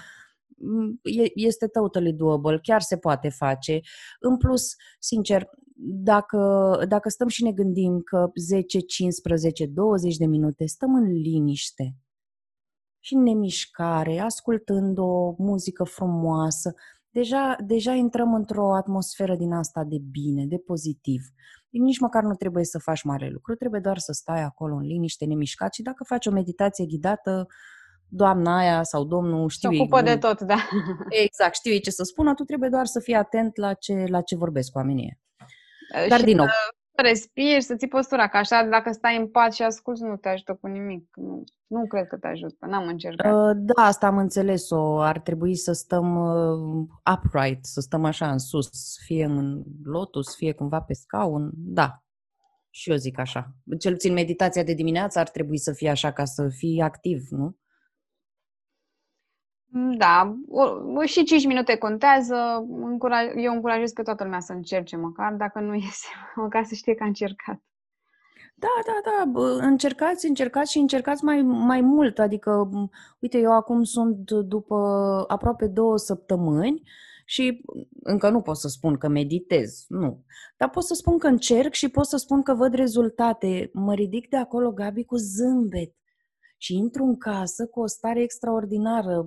[0.56, 1.00] Mm,
[1.34, 3.80] este totally doable, chiar se poate face.
[4.20, 5.50] În plus, sincer,
[5.84, 6.38] dacă,
[6.88, 11.96] dacă stăm și ne gândim că 10, 15, 20 de minute stăm în liniște
[13.04, 16.74] și în nemișcare, ascultând o muzică frumoasă,
[17.10, 21.22] deja, deja intrăm într-o atmosferă din asta de bine, de pozitiv.
[21.80, 25.24] Nici măcar nu trebuie să faci mare lucru, trebuie doar să stai acolo în liniște,
[25.24, 27.46] nemișcat și dacă faci o meditație ghidată,
[28.08, 30.56] doamna aia sau domnul știu Se ocupă ei, de tot, da.
[31.24, 34.20] Exact, știu ei ce să spună, tu trebuie doar să fii atent la ce, la
[34.20, 35.20] ce vorbesc cu oamenii.
[36.08, 36.52] Dar și din nou, să
[37.02, 40.58] respiri, să ții postura, că așa dacă stai în pat și asculți nu te ajută
[40.60, 41.08] cu nimic.
[41.14, 43.32] Nu, nu cred că te ajută, n-am încercat.
[43.32, 45.00] Uh, Da, asta am înțeles-o.
[45.00, 48.70] Ar trebui să stăm uh, upright, să stăm așa în sus,
[49.04, 51.50] fie în lotus, fie cumva pe scaun.
[51.54, 52.02] Da,
[52.74, 53.56] și eu zic așa.
[53.78, 57.56] Cel puțin meditația de dimineață ar trebui să fie așa ca să fii activ, nu?
[59.74, 60.62] Da, o,
[60.94, 62.66] o, și 5 minute contează.
[62.68, 66.94] Încuraj, eu încurajez pe toată lumea să încerce măcar, dacă nu iese, măcar să știe
[66.94, 67.62] că a încercat.
[68.54, 72.18] Da, da, da, bă, încercați, încercați și încercați mai, mai mult.
[72.18, 74.76] Adică, m, uite, eu acum sunt după
[75.28, 76.82] aproape două săptămâni
[77.24, 77.64] și
[78.02, 80.24] încă nu pot să spun că meditez, nu.
[80.56, 83.70] Dar pot să spun că încerc și pot să spun că văd rezultate.
[83.72, 85.94] Mă ridic de acolo, Gabi, cu zâmbet
[86.56, 89.26] și intru în casă cu o stare extraordinară.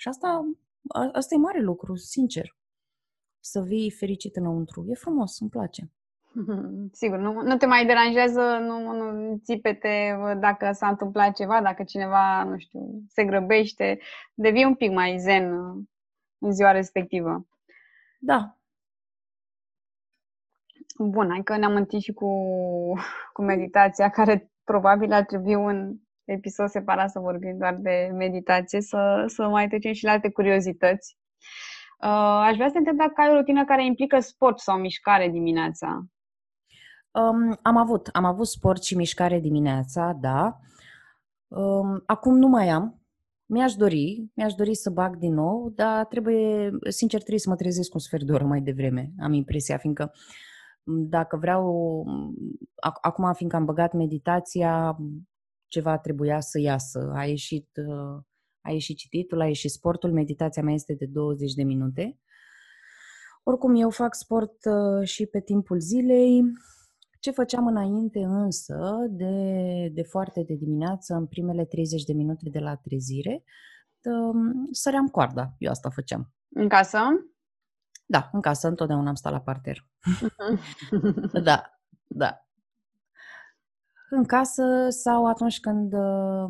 [0.00, 0.44] Și asta,
[0.88, 2.56] a- asta e mare lucru, sincer.
[3.40, 4.84] Să vii fericit înăuntru.
[4.88, 5.90] E frumos, îmi place.
[7.00, 12.44] Sigur, nu, nu te mai deranjează, nu, nu țipete dacă s-a întâmplat ceva, dacă cineva,
[12.44, 13.98] nu știu, se grăbește,
[14.34, 15.82] devii un pic mai zen uh,
[16.38, 17.46] în ziua respectivă.
[18.20, 18.58] Da,
[20.98, 22.26] Bun, hai că ne-am întins și cu,
[23.32, 25.96] cu meditația, care probabil ar trebui un
[26.28, 31.18] episod separat să vorbim doar de meditație, să, să mai trecem și la alte curiozități.
[32.02, 35.28] Uh, aș vrea să te întreb dacă ai o rutină care implică sport sau mișcare
[35.28, 36.06] dimineața.
[37.10, 40.58] Um, am avut, am avut sport și mișcare dimineața, da.
[41.48, 43.02] Um, acum nu mai am.
[43.46, 47.94] Mi-aș dori, mi-aș dori să bag din nou, dar trebuie, sincer, trebuie să mă trezesc
[47.94, 50.12] un sfert de oră mai devreme, am impresia, fiindcă
[50.82, 52.34] m, dacă vreau, m,
[52.88, 55.27] ac- acum fiindcă am băgat meditația, m,
[55.68, 57.12] ceva trebuia să iasă.
[57.14, 58.22] A ieșit, uh,
[58.60, 62.18] a ieșit cititul, a ieșit sportul, meditația mea este de 20 de minute.
[63.42, 66.42] Oricum, eu fac sport uh, și pe timpul zilei.
[67.20, 72.58] Ce făceam înainte însă, de, de foarte de dimineață, în primele 30 de minute de
[72.58, 73.44] la trezire,
[74.04, 75.54] um, săream coarda.
[75.58, 76.32] Eu asta făceam.
[76.48, 76.98] În casă?
[78.06, 79.86] Da, în casă întotdeauna am stat la parter.
[81.42, 82.47] Da, da.
[84.10, 86.48] În casă sau atunci când uh,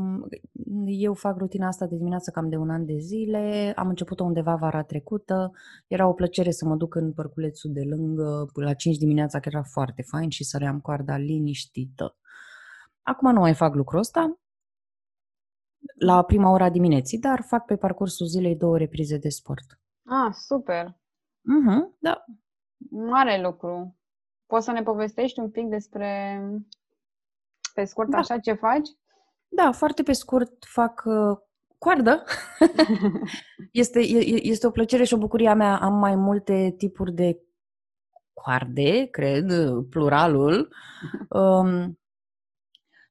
[0.86, 4.54] eu fac rutina asta de dimineață cam de un an de zile, am început-o undeva
[4.54, 5.52] vara trecută,
[5.86, 9.62] era o plăcere să mă duc în parculețul de lângă, la 5 dimineața, că era
[9.62, 12.16] foarte fain și săream coarda liniștită.
[13.02, 14.38] Acum nu mai fac lucrul ăsta,
[15.98, 19.80] la prima ora dimineții, dar fac pe parcursul zilei două reprize de sport.
[20.04, 20.96] Ah, super!
[21.40, 22.24] Mhm, da,
[22.90, 23.96] Mare lucru.
[24.46, 26.40] Poți să ne povestești un pic despre,
[27.78, 28.18] pe scurt, Da.
[28.18, 28.88] așa, ce faci?
[29.48, 31.36] Da, foarte pe scurt fac uh,
[31.78, 32.24] coardă.
[33.72, 35.78] este, e- e- este o plăcere și o bucurie a mea.
[35.78, 37.40] Am mai multe tipuri de
[38.32, 39.52] coarde, cred,
[39.90, 40.72] pluralul.
[41.28, 41.98] Um,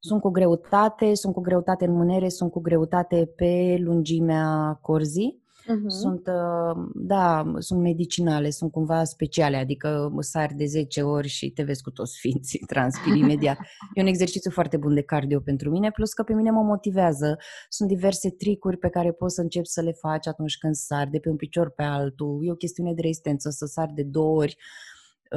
[0.00, 5.42] sunt cu greutate, sunt cu greutate în mânere, sunt cu greutate pe lungimea corzii.
[5.68, 5.88] Mhm.
[5.88, 11.62] Sunt, uh, da, sunt medicinale, sunt cumva speciale, adică sari de 10 ori și te
[11.62, 13.58] vezi cu toți sfinții, transpiri imediat.
[13.94, 17.36] E un exercițiu foarte bun de cardio pentru mine, plus că pe mine mă motivează.
[17.68, 21.18] Sunt diverse tricuri pe care poți să începi să le faci atunci când sari de
[21.18, 22.38] pe un picior pe altul.
[22.42, 24.56] E o chestiune de rezistență, să sari de două ori,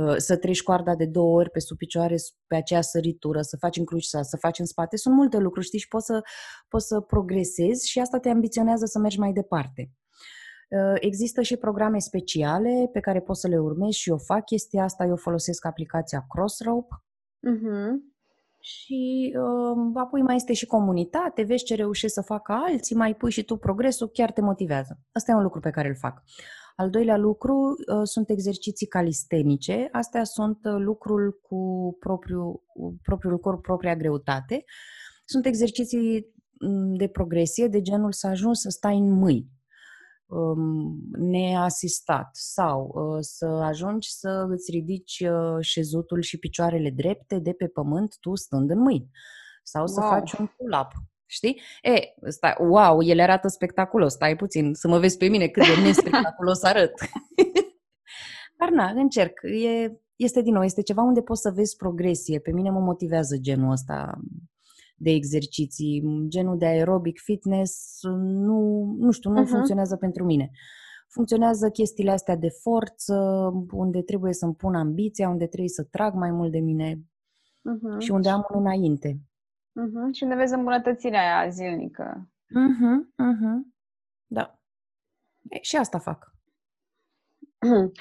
[0.01, 2.15] uh, să treci coarda de două ori pe sub picioare,
[2.47, 4.97] pe aceea săritură, să faci în crucișa, să faci în spate.
[4.97, 6.21] Sunt multe lucruri, știi, și poți să,
[6.67, 9.91] poți să progresezi și asta te ambiționează să mergi mai departe.
[10.71, 14.83] Uh, Există și programe speciale pe care poți să le urmezi și eu fac chestia
[14.83, 15.05] asta.
[15.05, 16.95] Eu folosesc aplicația Crossrope
[17.39, 18.13] Mhm.
[18.59, 23.31] și uh, apoi mai este și comunitate, vezi ce reușești să facă alții, mai pui
[23.31, 24.99] și tu progresul, chiar te motivează.
[25.11, 26.23] Asta e un lucru pe care îl fac.
[26.75, 29.89] Al doilea lucru uh, sunt exerciții calistenice.
[29.91, 31.57] Astea sunt uh, lucrul cu
[31.99, 34.63] propriul, cu propriul corp, propria greutate.
[35.25, 39.60] Sunt exerciții mm, de progresie, de genul să ajungi să stai în mâini um,
[41.11, 47.67] neasistat sau uh, să ajungi să îți ridici uh, șezutul și picioarele drepte de pe
[47.67, 49.09] pământ, tu stând în mâini.
[49.63, 50.09] Sau să Wow.
[50.09, 50.87] faci un pull-up.
[51.25, 51.61] Știi?
[51.81, 54.13] E, stai, wow, ele arată spectaculos.
[54.13, 56.93] Stai puțin să mă vezi pe mine cât de nespectaculos arăt.
[58.59, 59.39] Dar na, încerc.
[59.63, 62.39] E, este din nou, este ceva unde poți să vezi progresie.
[62.39, 64.19] Pe mine mă motivează genul ăsta
[65.01, 69.49] de exerciții, genul de aerobic fitness, nu, nu știu, nu Mhm.
[69.49, 70.51] funcționează pentru mine.
[71.07, 73.15] Funcționează chestiile astea de forță,
[73.71, 76.99] unde trebuie să-mi pun ambiția, unde trebuie să trag mai mult de mine
[77.61, 77.99] Mhm.
[77.99, 79.19] și unde am un înainte.
[79.71, 80.11] Mhm.
[80.11, 82.29] Și unde vezi îmbunătățirea aia zilnică.
[82.49, 83.75] Mhm, mhm.
[84.27, 84.59] Da.
[85.49, 86.31] E, și asta fac.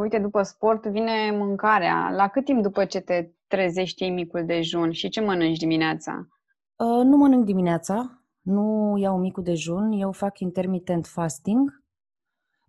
[0.00, 2.10] Uite, după sport vine mâncarea.
[2.10, 6.28] La cât timp după ce te trezești ei micul dejun și ce mănânci dimineața?
[6.78, 11.84] Uh, nu mănânc dimineața, nu iau micul dejun, eu fac intermittent fasting,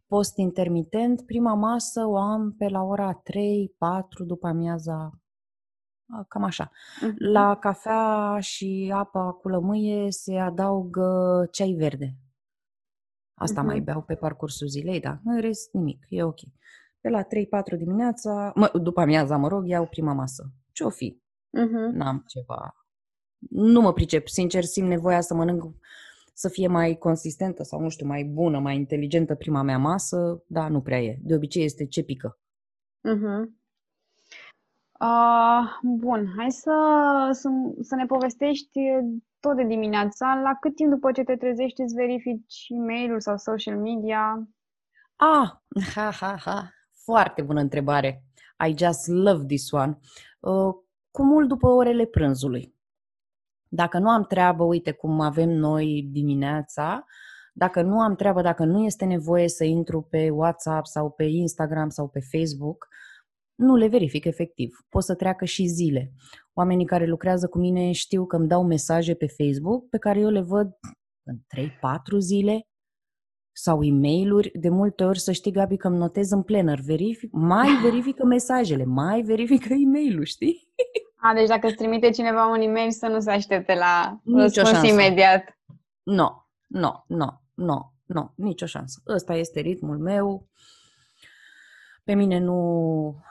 [0.08, 3.22] post intermitent, prima masă o am pe la ora 3-4
[4.26, 5.20] după amiaza,
[6.28, 6.70] cam așa.
[6.70, 7.14] Uh-huh.
[7.18, 12.16] La cafea și apa cu lămâie se adaugă ceai verde.
[13.34, 13.66] Asta uh-huh.
[13.66, 15.20] mai beau pe parcursul zilei, da.
[15.24, 16.40] În rest, nimic, e ok.
[17.02, 17.26] Pe la 3-4
[17.78, 20.52] dimineața, mă, după amiaza, mă rog, iau prima masă.
[20.72, 21.22] Ce-o fi?
[21.58, 21.94] Uh-huh.
[21.94, 22.74] N-am ceva.
[23.50, 25.64] Nu mă pricep, sincer, simt nevoia să mănânc
[26.34, 30.70] să fie mai consistentă sau, nu știu, mai bună, mai inteligentă prima mea masă, dar
[30.70, 31.20] nu prea e.
[31.22, 32.40] De obicei este ce pică.
[33.08, 33.58] Uh-huh.
[35.00, 36.72] Uh, bun, hai să,
[37.32, 37.50] să,
[37.82, 38.80] să ne povestești
[39.40, 40.40] tot de dimineața.
[40.44, 44.50] La cât timp după ce te trezești îți verifici e-mail-ul sau social media?
[45.16, 45.50] Ah,
[45.96, 46.74] ha, ha, ha.
[47.04, 48.24] Foarte bună întrebare.
[48.68, 49.98] I just love this one.
[50.40, 50.74] Uh,
[51.12, 52.76] cu mult după orele prânzului.
[53.72, 57.06] Dacă nu am treabă, uite cum avem noi dimineața,
[57.54, 61.90] dacă nu am treabă, dacă nu este nevoie să intru pe WhatsApp sau pe Instagram
[61.90, 62.88] sau pe Facebook,
[63.56, 64.86] nu le verific efectiv.
[64.90, 66.14] Pot să treacă și zile.
[66.54, 70.30] Oamenii care lucrează cu mine știu că îmi dau mesaje pe Facebook pe care eu
[70.30, 70.78] le văd
[71.24, 72.68] în 3-4 zile
[73.52, 77.32] sau e mail de multe ori să știi, Gabi, că îmi notez în planner, verific,
[77.32, 80.68] mai verifică mesajele, mai verifică e mail știi?
[81.22, 85.58] A, deci dacă îți trimite cineva un e-mail să nu se aștepte la răspuns imediat.
[86.04, 89.02] Nu, nu, nu, nu, nu, nicio șansă.
[89.08, 90.48] Ăsta este ritmul meu.
[92.04, 93.22] Pe mine nu...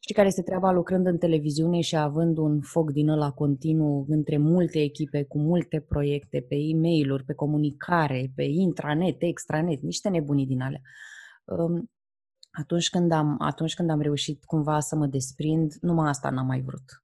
[0.00, 4.36] Știi care este treaba lucrând în televiziune și având un foc din ăla continuu între
[4.36, 10.60] multe echipe, cu multe proiecte, pe e-mail-uri, pe comunicare, pe intranet, extranet, niște nebunii din
[10.60, 10.80] alea
[12.50, 16.60] atunci când am, atunci când am reușit cumva să mă desprind, numai asta n-am mai
[16.60, 17.02] vrut.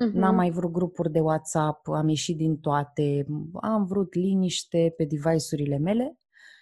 [0.00, 0.12] Uh-huh.
[0.12, 3.26] N-am mai vrut grupuri de WhatsApp, am ieșit din toate,
[3.60, 6.18] am vrut liniște pe device-urile mele,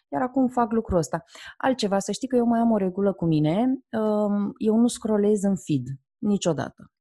[0.08, 1.24] iar acum fac lucrul ăsta.
[1.56, 5.42] Altceva, să știi că eu mai am o regulă cu mine, um, eu nu scrollez
[5.42, 5.86] în feed,
[6.18, 6.92] niciodată.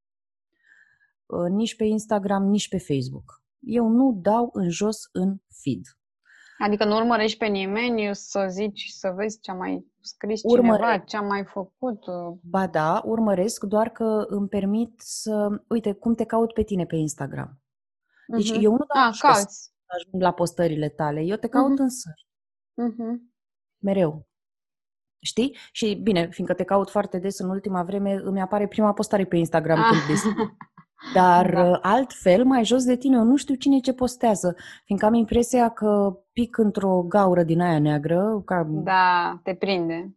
[1.26, 3.44] Uh, nici pe Instagram, nici pe Facebook.
[3.60, 5.82] Eu nu dau în jos în feed.
[6.58, 10.84] Adică nu urmărești pe nimeni să zici, să vezi ce a mai scris Urmăre...
[10.84, 12.04] cineva, ce a mai făcut.
[12.42, 15.62] Ba da, urmăresc, doar că îmi permit să...
[15.68, 17.62] Uite, cum te caut pe tine pe Instagram.
[18.28, 18.62] Deci uh-huh.
[18.62, 19.20] eu nu dau ah,
[19.86, 21.82] ajung la postările tale, eu te caut uh-huh.
[21.82, 22.28] în sări.
[22.74, 23.18] Uh-huh.
[23.78, 24.28] Mereu.
[25.22, 25.58] Știi?
[25.72, 29.38] Și bine, fiindcă te caut foarte des în ultima vreme, îmi apare prima postare pe
[29.38, 29.86] Instagram ah.
[29.90, 30.34] când deschid.
[31.14, 31.64] Dar da.
[31.64, 35.70] Uh, altfel, mai jos de tine, eu nu știu cine ce postează, fiindcă am impresia
[35.70, 38.42] că pic într-o gaură din aia neagră.
[38.46, 38.68] Ca...
[38.70, 40.14] Da, te prinde.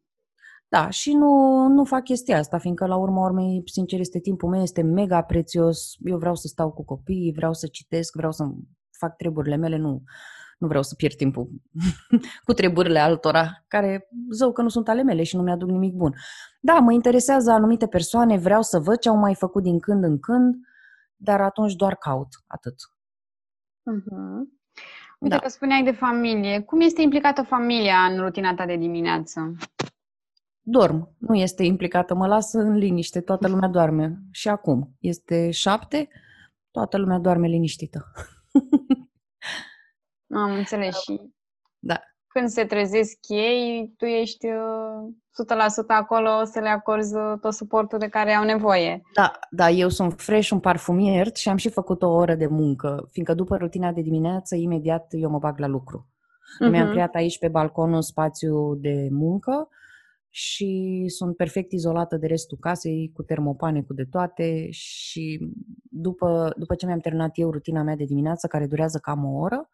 [0.68, 4.62] Da, și nu, nu fac chestia asta, fiindcă la urma urmei, sincer, este timpul meu,
[4.62, 5.94] este mega prețios.
[6.04, 8.44] Eu vreau să stau cu copiii, vreau să citesc, vreau să
[8.98, 10.02] fac treburile mele, nu,
[10.58, 11.48] nu vreau să pierd timpul
[12.46, 16.14] cu treburile altora, care zău că nu sunt ale mele și nu mi-aduc nimic bun.
[16.60, 20.18] Da, mă interesează anumite persoane, vreau să văd ce au mai făcut din când în
[20.18, 20.54] când,
[21.22, 22.74] dar atunci doar caut, atât.
[23.90, 24.60] Uh-huh.
[25.18, 25.40] Uite da.
[25.40, 26.60] că spuneai de familie.
[26.60, 29.56] Cum este implicată familia în rutina ta de dimineață?
[30.60, 31.14] Dorm.
[31.18, 32.14] Nu este implicată.
[32.14, 33.20] Mă lasă în liniște.
[33.20, 34.18] Toată lumea doarme.
[34.30, 34.96] Și acum.
[34.98, 36.08] Este șapte.
[36.70, 38.12] Toată lumea doarme liniștită.
[40.42, 41.20] Am înțeles și
[41.78, 42.00] da
[42.32, 47.98] când se trezesc ei, tu ești 100% uh, acolo să le acorzi uh, tot suportul
[47.98, 49.02] de care au nevoie.
[49.14, 53.08] Da, da, eu sunt fresh, un parfumier și am și făcut o oră de muncă,
[53.10, 56.06] fiindcă după rutina de dimineață, imediat eu mă bag la lucru.
[56.06, 56.70] Uh-huh.
[56.70, 59.68] Mi-am creat aici pe balcon un spațiu de muncă
[60.34, 65.48] și sunt perfect izolată de restul casei, cu termopane, cu de toate și
[65.90, 69.68] după, după ce mi-am terminat eu rutina mea de dimineață, care durează cam o oră,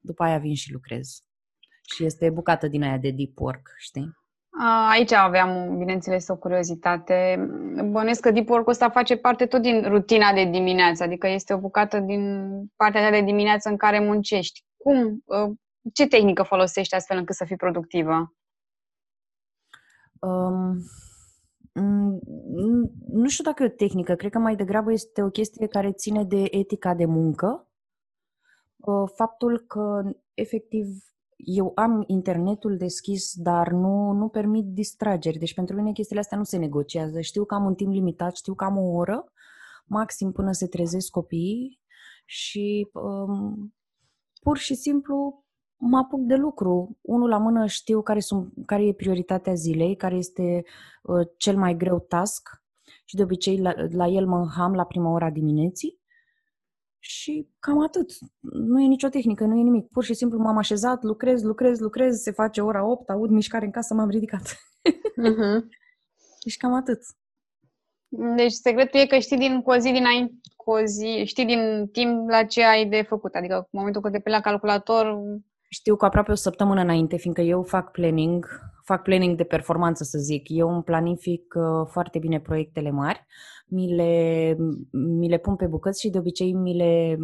[0.00, 1.24] după aia vin și lucrez.
[1.94, 4.20] Și este bucată din aia de deep work, știi?
[4.90, 7.48] Aici aveam, bineînțeles, o curiozitate.
[7.90, 11.58] Bănesc că deep work ăsta face parte tot din rutina de dimineață, adică este o
[11.58, 14.64] bucată din partea de dimineață în care muncești.
[14.76, 15.22] Cum?
[15.28, 15.52] Ă,
[15.92, 18.34] ce tehnică folosești astfel încât să fii productivă?
[20.20, 20.76] Um,
[23.08, 26.24] nu știu dacă e o tehnică, cred că mai degrabă este o chestie care ține
[26.24, 27.70] de etica de muncă.
[28.86, 30.02] Ă, faptul că,
[30.34, 30.86] efectiv,
[31.44, 35.38] eu am internetul deschis, dar nu, nu permit distrageri.
[35.38, 37.20] Deci pentru mine chestiile astea nu se negociază.
[37.20, 39.32] Știu că am un timp limitat, știu că am o oră,
[39.86, 41.80] maxim până se trezesc copiii
[42.24, 43.74] și um,
[44.42, 45.44] pur și simplu
[45.76, 46.98] mă apuc de lucru.
[47.00, 50.62] Unul la mână știu care, sunt, care e prioritatea zilei, care este
[51.02, 52.48] uh, cel mai greu task
[53.04, 56.01] și de obicei la, la el mă înham la prima ora dimineții
[57.04, 58.10] și cam atât.
[58.40, 59.88] Nu e nicio tehnică, nu e nimic.
[59.88, 63.70] Pur și simplu m-am așezat, lucrez, lucrez, lucrez, se face ora 8, aud mișcare în
[63.70, 64.42] casă, m-am ridicat.
[64.42, 65.60] Uh-huh.
[66.44, 67.00] deci cam atât.
[68.36, 71.88] Deci secretul e că știi din cu o zi dinainte, cu o zi, știi din
[71.92, 73.34] timp la ce ai de făcut.
[73.34, 75.18] Adică în momentul când te pe la calculator...
[75.68, 78.46] Știu cu aproape o săptămână înainte, fiindcă eu fac planning,
[78.84, 80.48] fac planning de performanță, să zic.
[80.48, 83.26] Eu îmi planific uh, foarte bine proiectele mari,
[83.66, 84.56] mi le,
[84.90, 87.16] mi le pun pe bucăți și de obicei mi le,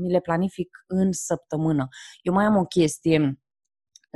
[0.00, 1.88] mi le planific în săptămână.
[2.22, 3.38] Eu mai am o chestie,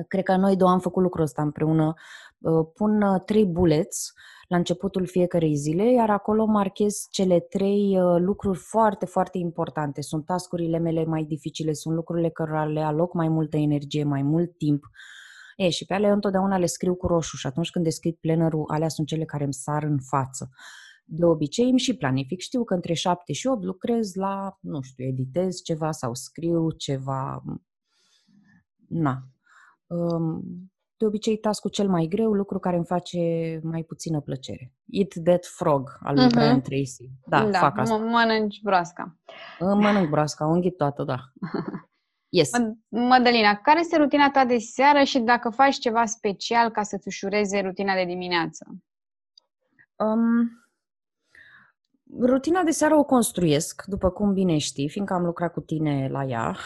[0.09, 1.93] cred că noi două am făcut lucrul ăsta împreună,
[2.39, 4.13] uh, pun uh, trei bullets
[4.49, 10.01] la începutul fiecarei zile, iar acolo marchez cele trei uh, lucruri foarte, foarte importante.
[10.01, 14.57] Sunt tascurile mele mai dificile, sunt lucrurile care le aloc mai multă energie, mai mult
[14.57, 14.85] timp.
[15.57, 18.89] E, și pe alea întotdeauna le scriu cu roșu și atunci când deschid plannerul, alea
[18.89, 20.51] sunt cele care îmi sar în față.
[21.05, 22.41] De obicei îmi și planific.
[22.41, 27.43] Știu că între 7 și 8 lucrez la, nu știu, editez ceva sau scriu ceva.
[28.89, 29.23] Na.
[29.87, 30.43] Um,
[30.97, 33.19] de obicei task cel mai greu, lucru care îmi face
[33.63, 34.73] mai puțină plăcere.
[34.87, 36.31] Eat that frog al lui uh-huh.
[36.31, 37.11] Brian Tracy.
[37.27, 37.97] Da, da, fac asta.
[37.97, 39.19] mănânci broasca.
[39.61, 41.19] Mănânc broasca, o înghit toată, da.
[42.35, 42.51] Yes.
[42.89, 47.61] Mădălina, care este rutina ta de seară și dacă faci ceva special ca să-ți ușureze
[47.61, 48.67] rutina de dimineață?
[49.97, 50.51] Um,
[52.21, 56.25] rutina de seară o construiesc, după cum bine știi, fiindcă am lucrat cu tine la
[56.25, 56.57] ea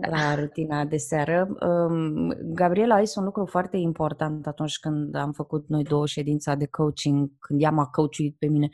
[0.00, 0.08] da.
[0.08, 1.48] la rutina de seară.
[2.42, 7.30] Gabriela, ai un lucru foarte important atunci când am făcut noi două ședința de coaching,
[7.38, 8.68] când ea m-a coachuit pe mine.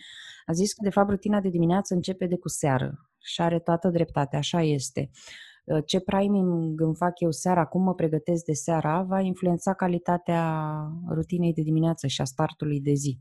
[0.46, 3.88] A zis că, de fapt, rutina de dimineață începe de cu seară și are toată
[3.88, 5.10] dreptatea, așa este.
[5.12, 5.49] Uh,
[5.84, 10.72] ce priming îmi fac eu seara, cum mă pregătesc de seara, va influența calitatea
[11.08, 13.18] rutinei de dimineață și a startului de zi.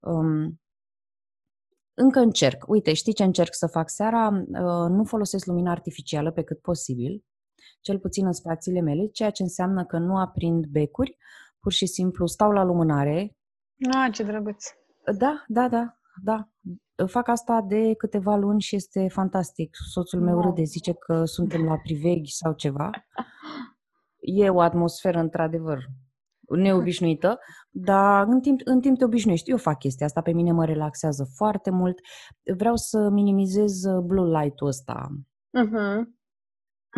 [0.00, 0.60] Um,
[1.94, 2.64] încă încerc.
[2.68, 4.28] Uite, știi ce încerc să fac seara?
[4.28, 7.24] Uh, nu folosesc lumina artificială pe cât posibil,
[7.80, 11.16] cel puțin în spațiile mele, ceea ce înseamnă că nu aprind becuri,
[11.60, 13.36] pur și simplu stau la lumânare.
[13.90, 14.64] Ah, ce drăguț!
[15.18, 16.48] Da, da, da, da.
[17.06, 19.76] Fac asta de câteva luni și este fantastic.
[19.90, 20.42] Soțul meu wow.
[20.42, 22.90] râde, zice că suntem la priveghi sau ceva.
[24.20, 25.78] E o atmosferă, într-adevăr,
[26.48, 27.38] neobișnuită,
[27.70, 29.50] dar în timp, în timp te obișnuiești.
[29.50, 31.98] Eu fac chestia asta, pe mine mă relaxează foarte mult.
[32.56, 35.08] Vreau să minimizez uh, blue light-ul ăsta.
[35.58, 36.20] Uh-huh.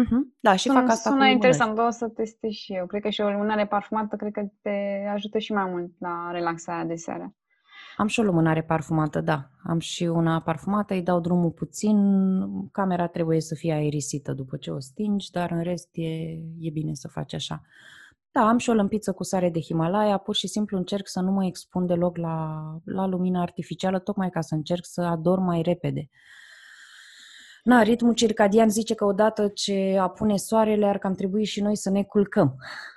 [0.02, 0.22] Uh-huh.
[0.40, 2.86] Da, și sună, fac asta Sună interesant, o să testez și eu.
[2.86, 6.84] Cred că și o lumânare parfumată, cred că te ajută și mai mult la relaxarea
[6.84, 7.34] de seară.
[7.96, 9.50] Am și o lumânare parfumată, da.
[9.62, 11.96] Am și una parfumată, îi dau drumul puțin.
[12.72, 16.08] Camera trebuie să fie aerisită după ce o stingi, dar în rest e,
[16.58, 17.62] e bine să faci așa.
[18.32, 21.30] Da, am și o lămpiță cu sare de Himalaya, pur și simplu încerc să nu
[21.30, 26.08] mă expun deloc la, la lumina artificială, tocmai ca să încerc să adorm mai repede.
[27.62, 31.90] Na, ritmul circadian zice că odată ce apune soarele, ar cam trebui și noi să
[31.90, 32.56] ne culcăm,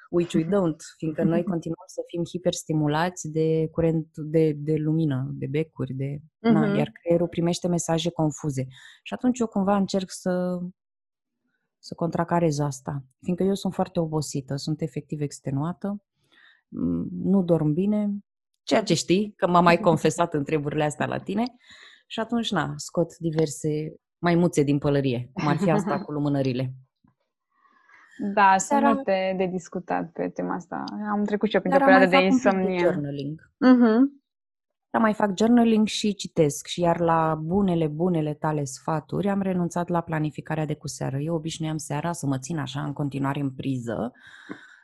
[0.10, 5.48] which we don't, fiindcă noi continuăm să fim hiperstimulați de curent de, de lumină, de
[5.48, 6.52] becuri, de, uh-huh.
[6.52, 8.68] na, iar creierul primește mesaje confuze.
[9.04, 10.60] Și atunci eu cumva încerc să
[11.80, 13.04] să contracarez asta.
[13.22, 16.04] Fiindcă eu sunt foarte obosită, sunt efectiv extenuată,
[16.68, 18.18] mm, nu dorm bine,
[18.64, 21.44] ceea ce știi, că m-am mai confesat întrebările astea la tine
[22.08, 26.74] și atunci, na, scot diverse maimuțe din pălărie, cum ar fi asta cu lumânările.
[28.18, 30.84] Da, sunt multe de discutat pe tema asta.
[31.12, 32.80] Am trecut și eu printr-o perioadă de insomnie.
[32.80, 33.42] journaling.
[33.42, 34.26] Uh-huh.
[34.90, 39.88] Dar mai fac journaling și citesc și iar la bunele, bunele tale sfaturi am renunțat
[39.88, 41.18] la planificarea de cu seară.
[41.18, 44.12] Eu obișnuiam seara să mă țin așa în continuare în priză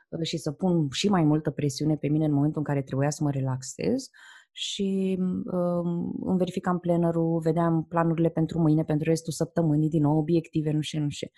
[0.08, 3.10] uh, și să pun și mai multă presiune pe mine în momentul în care trebuia
[3.10, 4.08] să mă relaxez
[4.56, 10.70] și um, îmi verificam plannerul, vedeam planurile pentru mâine, pentru restul săptămânii, din nou obiective,
[10.70, 11.28] nu știu, nu știu.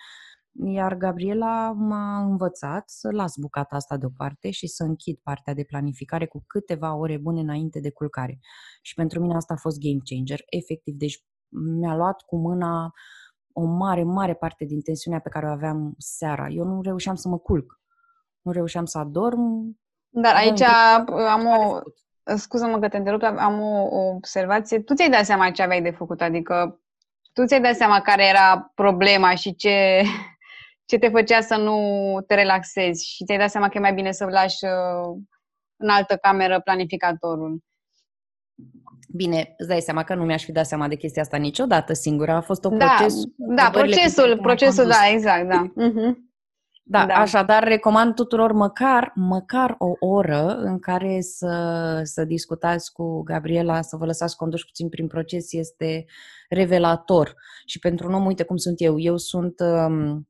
[0.64, 6.26] Iar Gabriela m-a învățat să las bucata asta deoparte și să închid partea de planificare
[6.26, 8.38] cu câteva ore bune înainte de culcare.
[8.82, 10.94] Și pentru mine asta a fost game changer, efectiv.
[10.94, 12.92] Deci mi-a luat cu mâna
[13.52, 16.48] o mare, mare parte din tensiunea pe care o aveam seara.
[16.48, 17.80] Eu nu reușeam să mă culc.
[18.40, 19.76] Nu reușeam să adorm.
[20.08, 20.62] Dar aici
[21.30, 21.80] am o...
[22.36, 24.80] Scuză-mă că te întrerup, am o, o observație.
[24.80, 26.80] Tu ți-ai dat seama ce aveai de făcut, adică
[27.32, 30.02] tu ți-ai dat seama care era problema și ce,
[30.86, 31.78] ce te făcea să nu
[32.26, 35.16] te relaxezi și ți-ai dat seama că e mai bine să lași uh,
[35.76, 37.58] în altă cameră planificatorul?
[39.08, 42.32] Bine, îți dai seama că nu mi-aș fi dat seama de chestia asta niciodată singură.
[42.32, 43.14] A fost un da, proces.
[43.36, 45.72] Da, procesul, procesul, da, exact, da.
[45.72, 46.24] Uh-huh.
[46.88, 53.22] Da, da, așadar recomand tuturor măcar, măcar o oră în care să, să discutați cu
[53.22, 56.04] Gabriela, să vă lăsați conduși puțin prin proces, este
[56.48, 57.34] revelator.
[57.64, 60.28] Și pentru un om, uite cum sunt eu, eu sunt um,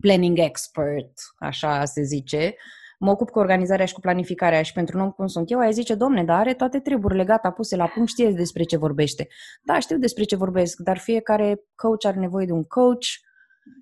[0.00, 2.54] planning expert, așa se zice,
[2.98, 5.72] mă ocup cu organizarea și cu planificarea și pentru un om cum sunt eu, ai
[5.72, 9.28] zice, domne, dar are toate treburile gata, puse la punct, știe despre ce vorbește.
[9.62, 13.06] Da, știu despre ce vorbesc, dar fiecare coach are nevoie de un coach,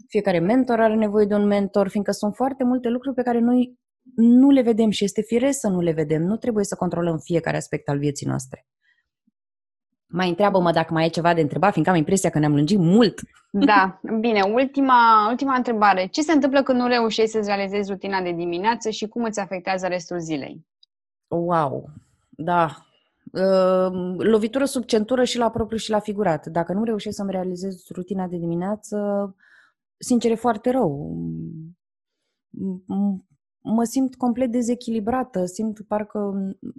[0.09, 3.81] fiecare mentor are nevoie de un mentor, fiindcă sunt foarte multe lucruri pe care noi
[4.15, 6.23] nu le vedem și este firesc să nu le vedem.
[6.23, 8.67] Nu trebuie să controlăm fiecare aspect al vieții noastre.
[10.13, 13.21] Mai întreabă-mă dacă mai ai ceva de întrebat, fiindcă am impresia că ne-am lungit mult.
[13.51, 14.43] Da, bine.
[14.43, 16.07] Ultima, ultima întrebare.
[16.07, 19.87] Ce se întâmplă când nu reușești să-ți realizezi rutina de dimineață și cum îți afectează
[19.87, 20.67] restul zilei?
[21.29, 21.91] Wow,
[22.31, 22.87] da.
[23.33, 26.47] Uh, lovitură sub centură și la propriu și la figurat.
[26.47, 28.97] Dacă nu reușesc să-mi realizez rutina de dimineață,
[29.99, 31.17] sincer, e foarte rău.
[33.61, 36.35] Mă simt complet dezechilibrată, simt parcă,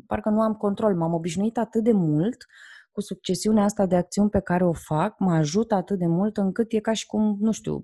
[0.08, 0.96] parcă nu am control.
[0.96, 2.46] M-am obișnuit atât de mult
[2.94, 6.72] cu succesiunea asta de acțiuni pe care o fac, mă ajută atât de mult încât
[6.72, 7.84] e ca și cum, nu știu,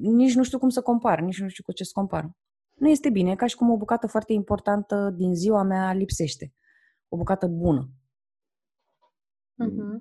[0.00, 2.30] nici nu știu cum să compar, nici nu știu cu ce să compar.
[2.74, 6.52] Nu este bine, e ca și cum o bucată foarte importantă din ziua mea lipsește.
[7.08, 7.90] O bucată bună.
[9.64, 9.98] Uh-huh.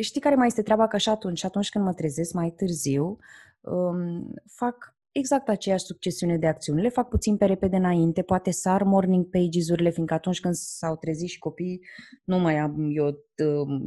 [0.00, 0.86] Știi care mai este treaba?
[0.86, 3.18] Că și atunci, atunci când mă trezesc mai târziu,
[3.60, 6.82] um, fac exact aceeași succesiune de acțiuni.
[6.82, 11.28] Le fac puțin pe repede înainte, poate sar morning pages-urile, fiindcă atunci când s-au trezit
[11.28, 11.80] și copii,
[12.24, 13.82] nu mai am eu um,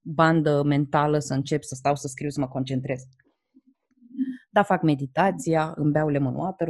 [0.00, 3.02] bandă mentală să încep să stau să scriu, să mă concentrez.
[4.50, 6.68] Da, fac meditația, îmi beau lemon water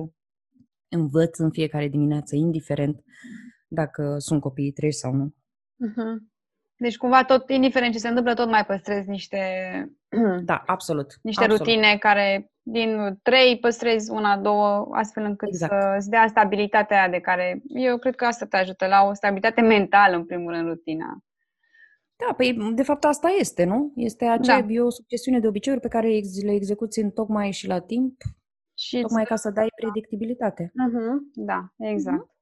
[0.88, 3.04] învăț în fiecare dimineață, indiferent
[3.68, 5.34] dacă sunt copiii treji sau nu.
[5.88, 6.34] Uh-huh.
[6.76, 9.38] Deci cumva tot, indiferent ce se întâmplă, tot mai păstrezi niște...
[10.44, 11.18] Da, absolut.
[11.22, 11.66] Niște absolut.
[11.66, 15.72] rutine care din trei păstrezi una, două, astfel încât exact.
[15.72, 19.14] să îți dea stabilitatea aia de care eu cred că asta te ajută la o
[19.14, 21.18] stabilitate mentală, în primul rând, rutina.
[22.16, 23.92] Da, păi de fapt asta este, nu?
[23.96, 24.72] Este acea, da.
[24.72, 26.08] e o succesiune de obiceiuri pe care
[26.42, 28.22] le execuți în tocmai și la timp,
[28.74, 30.72] și tocmai ca să dai predictibilitate.
[30.72, 32.24] Uh-huh, da, exact.
[32.24, 32.35] Uh-huh.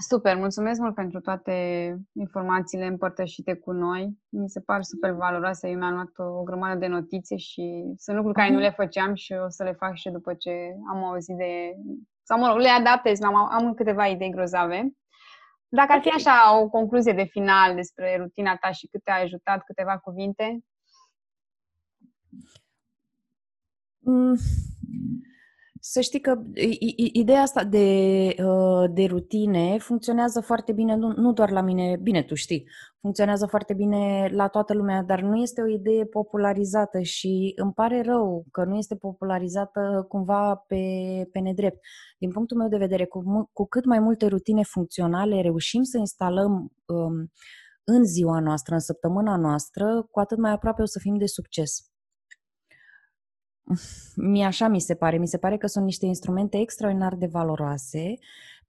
[0.00, 4.18] Super, mulțumesc mult pentru toate informațiile împărtășite cu noi.
[4.28, 5.68] Mi se par super valoroase.
[5.68, 9.14] Eu mi-am luat o, o grămadă de notițe și sunt lucruri care nu le făceam
[9.14, 10.50] și o să le fac și după ce
[10.90, 11.74] am auzit de...
[12.22, 14.92] Sau, mă rog, le adaptez, am, am câteva idei grozave.
[15.68, 19.64] Dacă ar fi așa o concluzie de final despre rutina ta și cât te-a ajutat,
[19.64, 20.58] câteva cuvinte?
[23.98, 24.36] Mm.
[25.90, 26.42] Să știi că
[27.12, 27.86] ideea asta de,
[28.44, 32.68] uh, de rutine funcționează foarte bine, nu, nu doar la mine, bine, tu știi,
[33.00, 38.02] funcționează foarte bine la toată lumea, dar nu este o idee popularizată și îmi pare
[38.02, 40.82] rău că nu este popularizată cumva pe,
[41.32, 41.78] pe nedrept.
[42.18, 46.72] Din punctul meu de vedere, cu, cu cât mai multe rutine funcționale reușim să instalăm
[46.86, 47.30] um,
[47.84, 51.90] în ziua noastră, în săptămâna noastră, cu atât mai aproape o să fim de succes.
[54.16, 55.18] Mie așa mi se pare.
[55.18, 58.14] Mi se pare că sunt niște instrumente extraordinar de valoroase.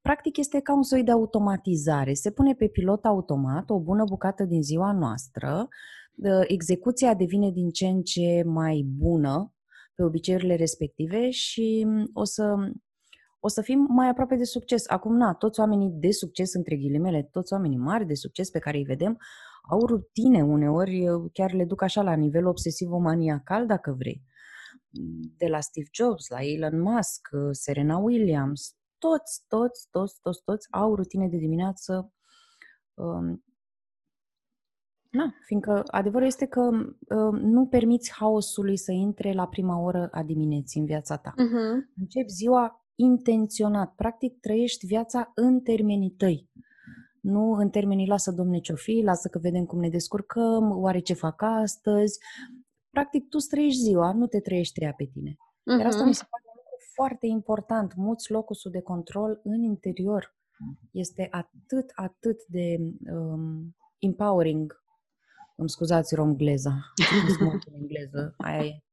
[0.01, 2.13] Practic este ca un soi de automatizare.
[2.13, 5.67] Se pune pe pilot automat o bună bucată din ziua noastră,
[6.47, 9.53] execuția devine din ce în ce mai bună
[9.95, 12.55] pe obiceiurile respective și o să,
[13.39, 14.89] o să fim mai aproape de succes.
[14.89, 18.77] Acum, na, toți oamenii de succes, între ghilimele, toți oamenii mari de succes pe care
[18.77, 19.17] îi vedem,
[19.69, 24.23] au rutine uneori, chiar le duc așa la nivel obsesiv-maniacal, dacă vrei
[25.37, 30.95] de la Steve Jobs, la Elon Musk, Serena Williams, toți, toți, toți, toți, toți au
[30.95, 32.13] rutine de dimineață.
[32.93, 33.43] Um,
[35.09, 40.23] na, fiindcă adevărul este că um, nu permiți haosului să intre la prima oră a
[40.23, 41.33] dimineții în viața ta.
[41.33, 41.95] Uh-huh.
[41.95, 43.95] Începi ziua intenționat.
[43.95, 46.49] Practic trăiești viața în termenii tăi.
[47.21, 51.13] Nu în termenii lasă domne ce fi, lasă că vedem cum ne descurcăm, oare ce
[51.13, 52.19] fac astăzi,
[52.89, 55.31] practic tu trăiești ziua, nu te trăiești treia pe tine.
[55.31, 55.79] Uh-huh.
[55.79, 57.95] Iar asta mi se pare un lucru foarte important.
[57.95, 60.35] Muți locusul de control în interior
[60.91, 62.77] este atât, atât de
[63.11, 64.83] um, empowering.
[65.55, 66.71] Îmi scuzați romgleza.
[67.65, 68.33] în engleză.
[68.37, 68.83] Aia e.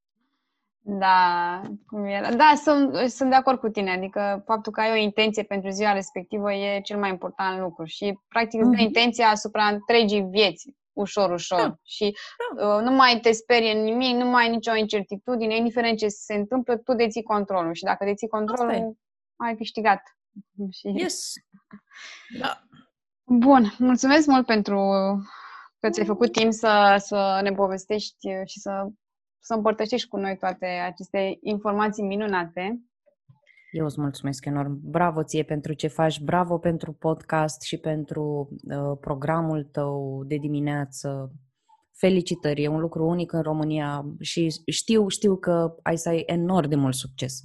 [0.89, 2.35] Da, cum era.
[2.35, 3.91] Da, sunt, sunt de acord cu tine.
[3.91, 8.19] Adică faptul că ai o intenție pentru ziua respectivă e cel mai important lucru și
[8.29, 8.81] practic îți dă mm-hmm.
[8.81, 11.61] intenția asupra întregii vieți ușor, ușor.
[11.61, 11.79] Da.
[11.83, 12.17] Și
[12.57, 12.67] da.
[12.67, 16.77] Uh, nu mai te sperie nimic, nu mai ai nicio incertitudine, indiferent ce se întâmplă,
[16.77, 17.75] tu deții controlul.
[17.75, 18.97] Și dacă deții controlul,
[19.37, 20.03] ai câștigat.
[20.79, 20.93] Și...
[20.95, 21.33] Yes.
[22.39, 22.63] Da.
[23.25, 24.79] Bun, mulțumesc mult pentru
[25.81, 28.87] că ți-ai făcut timp să, să ne povestești și să,
[29.39, 32.81] să împărtășești cu noi toate aceste informații minunate.
[33.77, 34.81] Eu îți mulțumesc enorm.
[34.83, 41.33] Bravo ție pentru ce faci, bravo pentru podcast și pentru uh, programul tău de dimineață.
[41.93, 46.69] Felicitări, e un lucru unic în România și știu, știu că ai să ai enorm
[46.69, 47.43] de mult succes.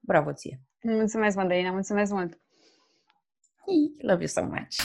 [0.00, 0.60] Bravo ție!
[0.82, 2.40] Mulțumesc, Mandarina, mulțumesc mult!
[4.02, 4.76] Love you so much!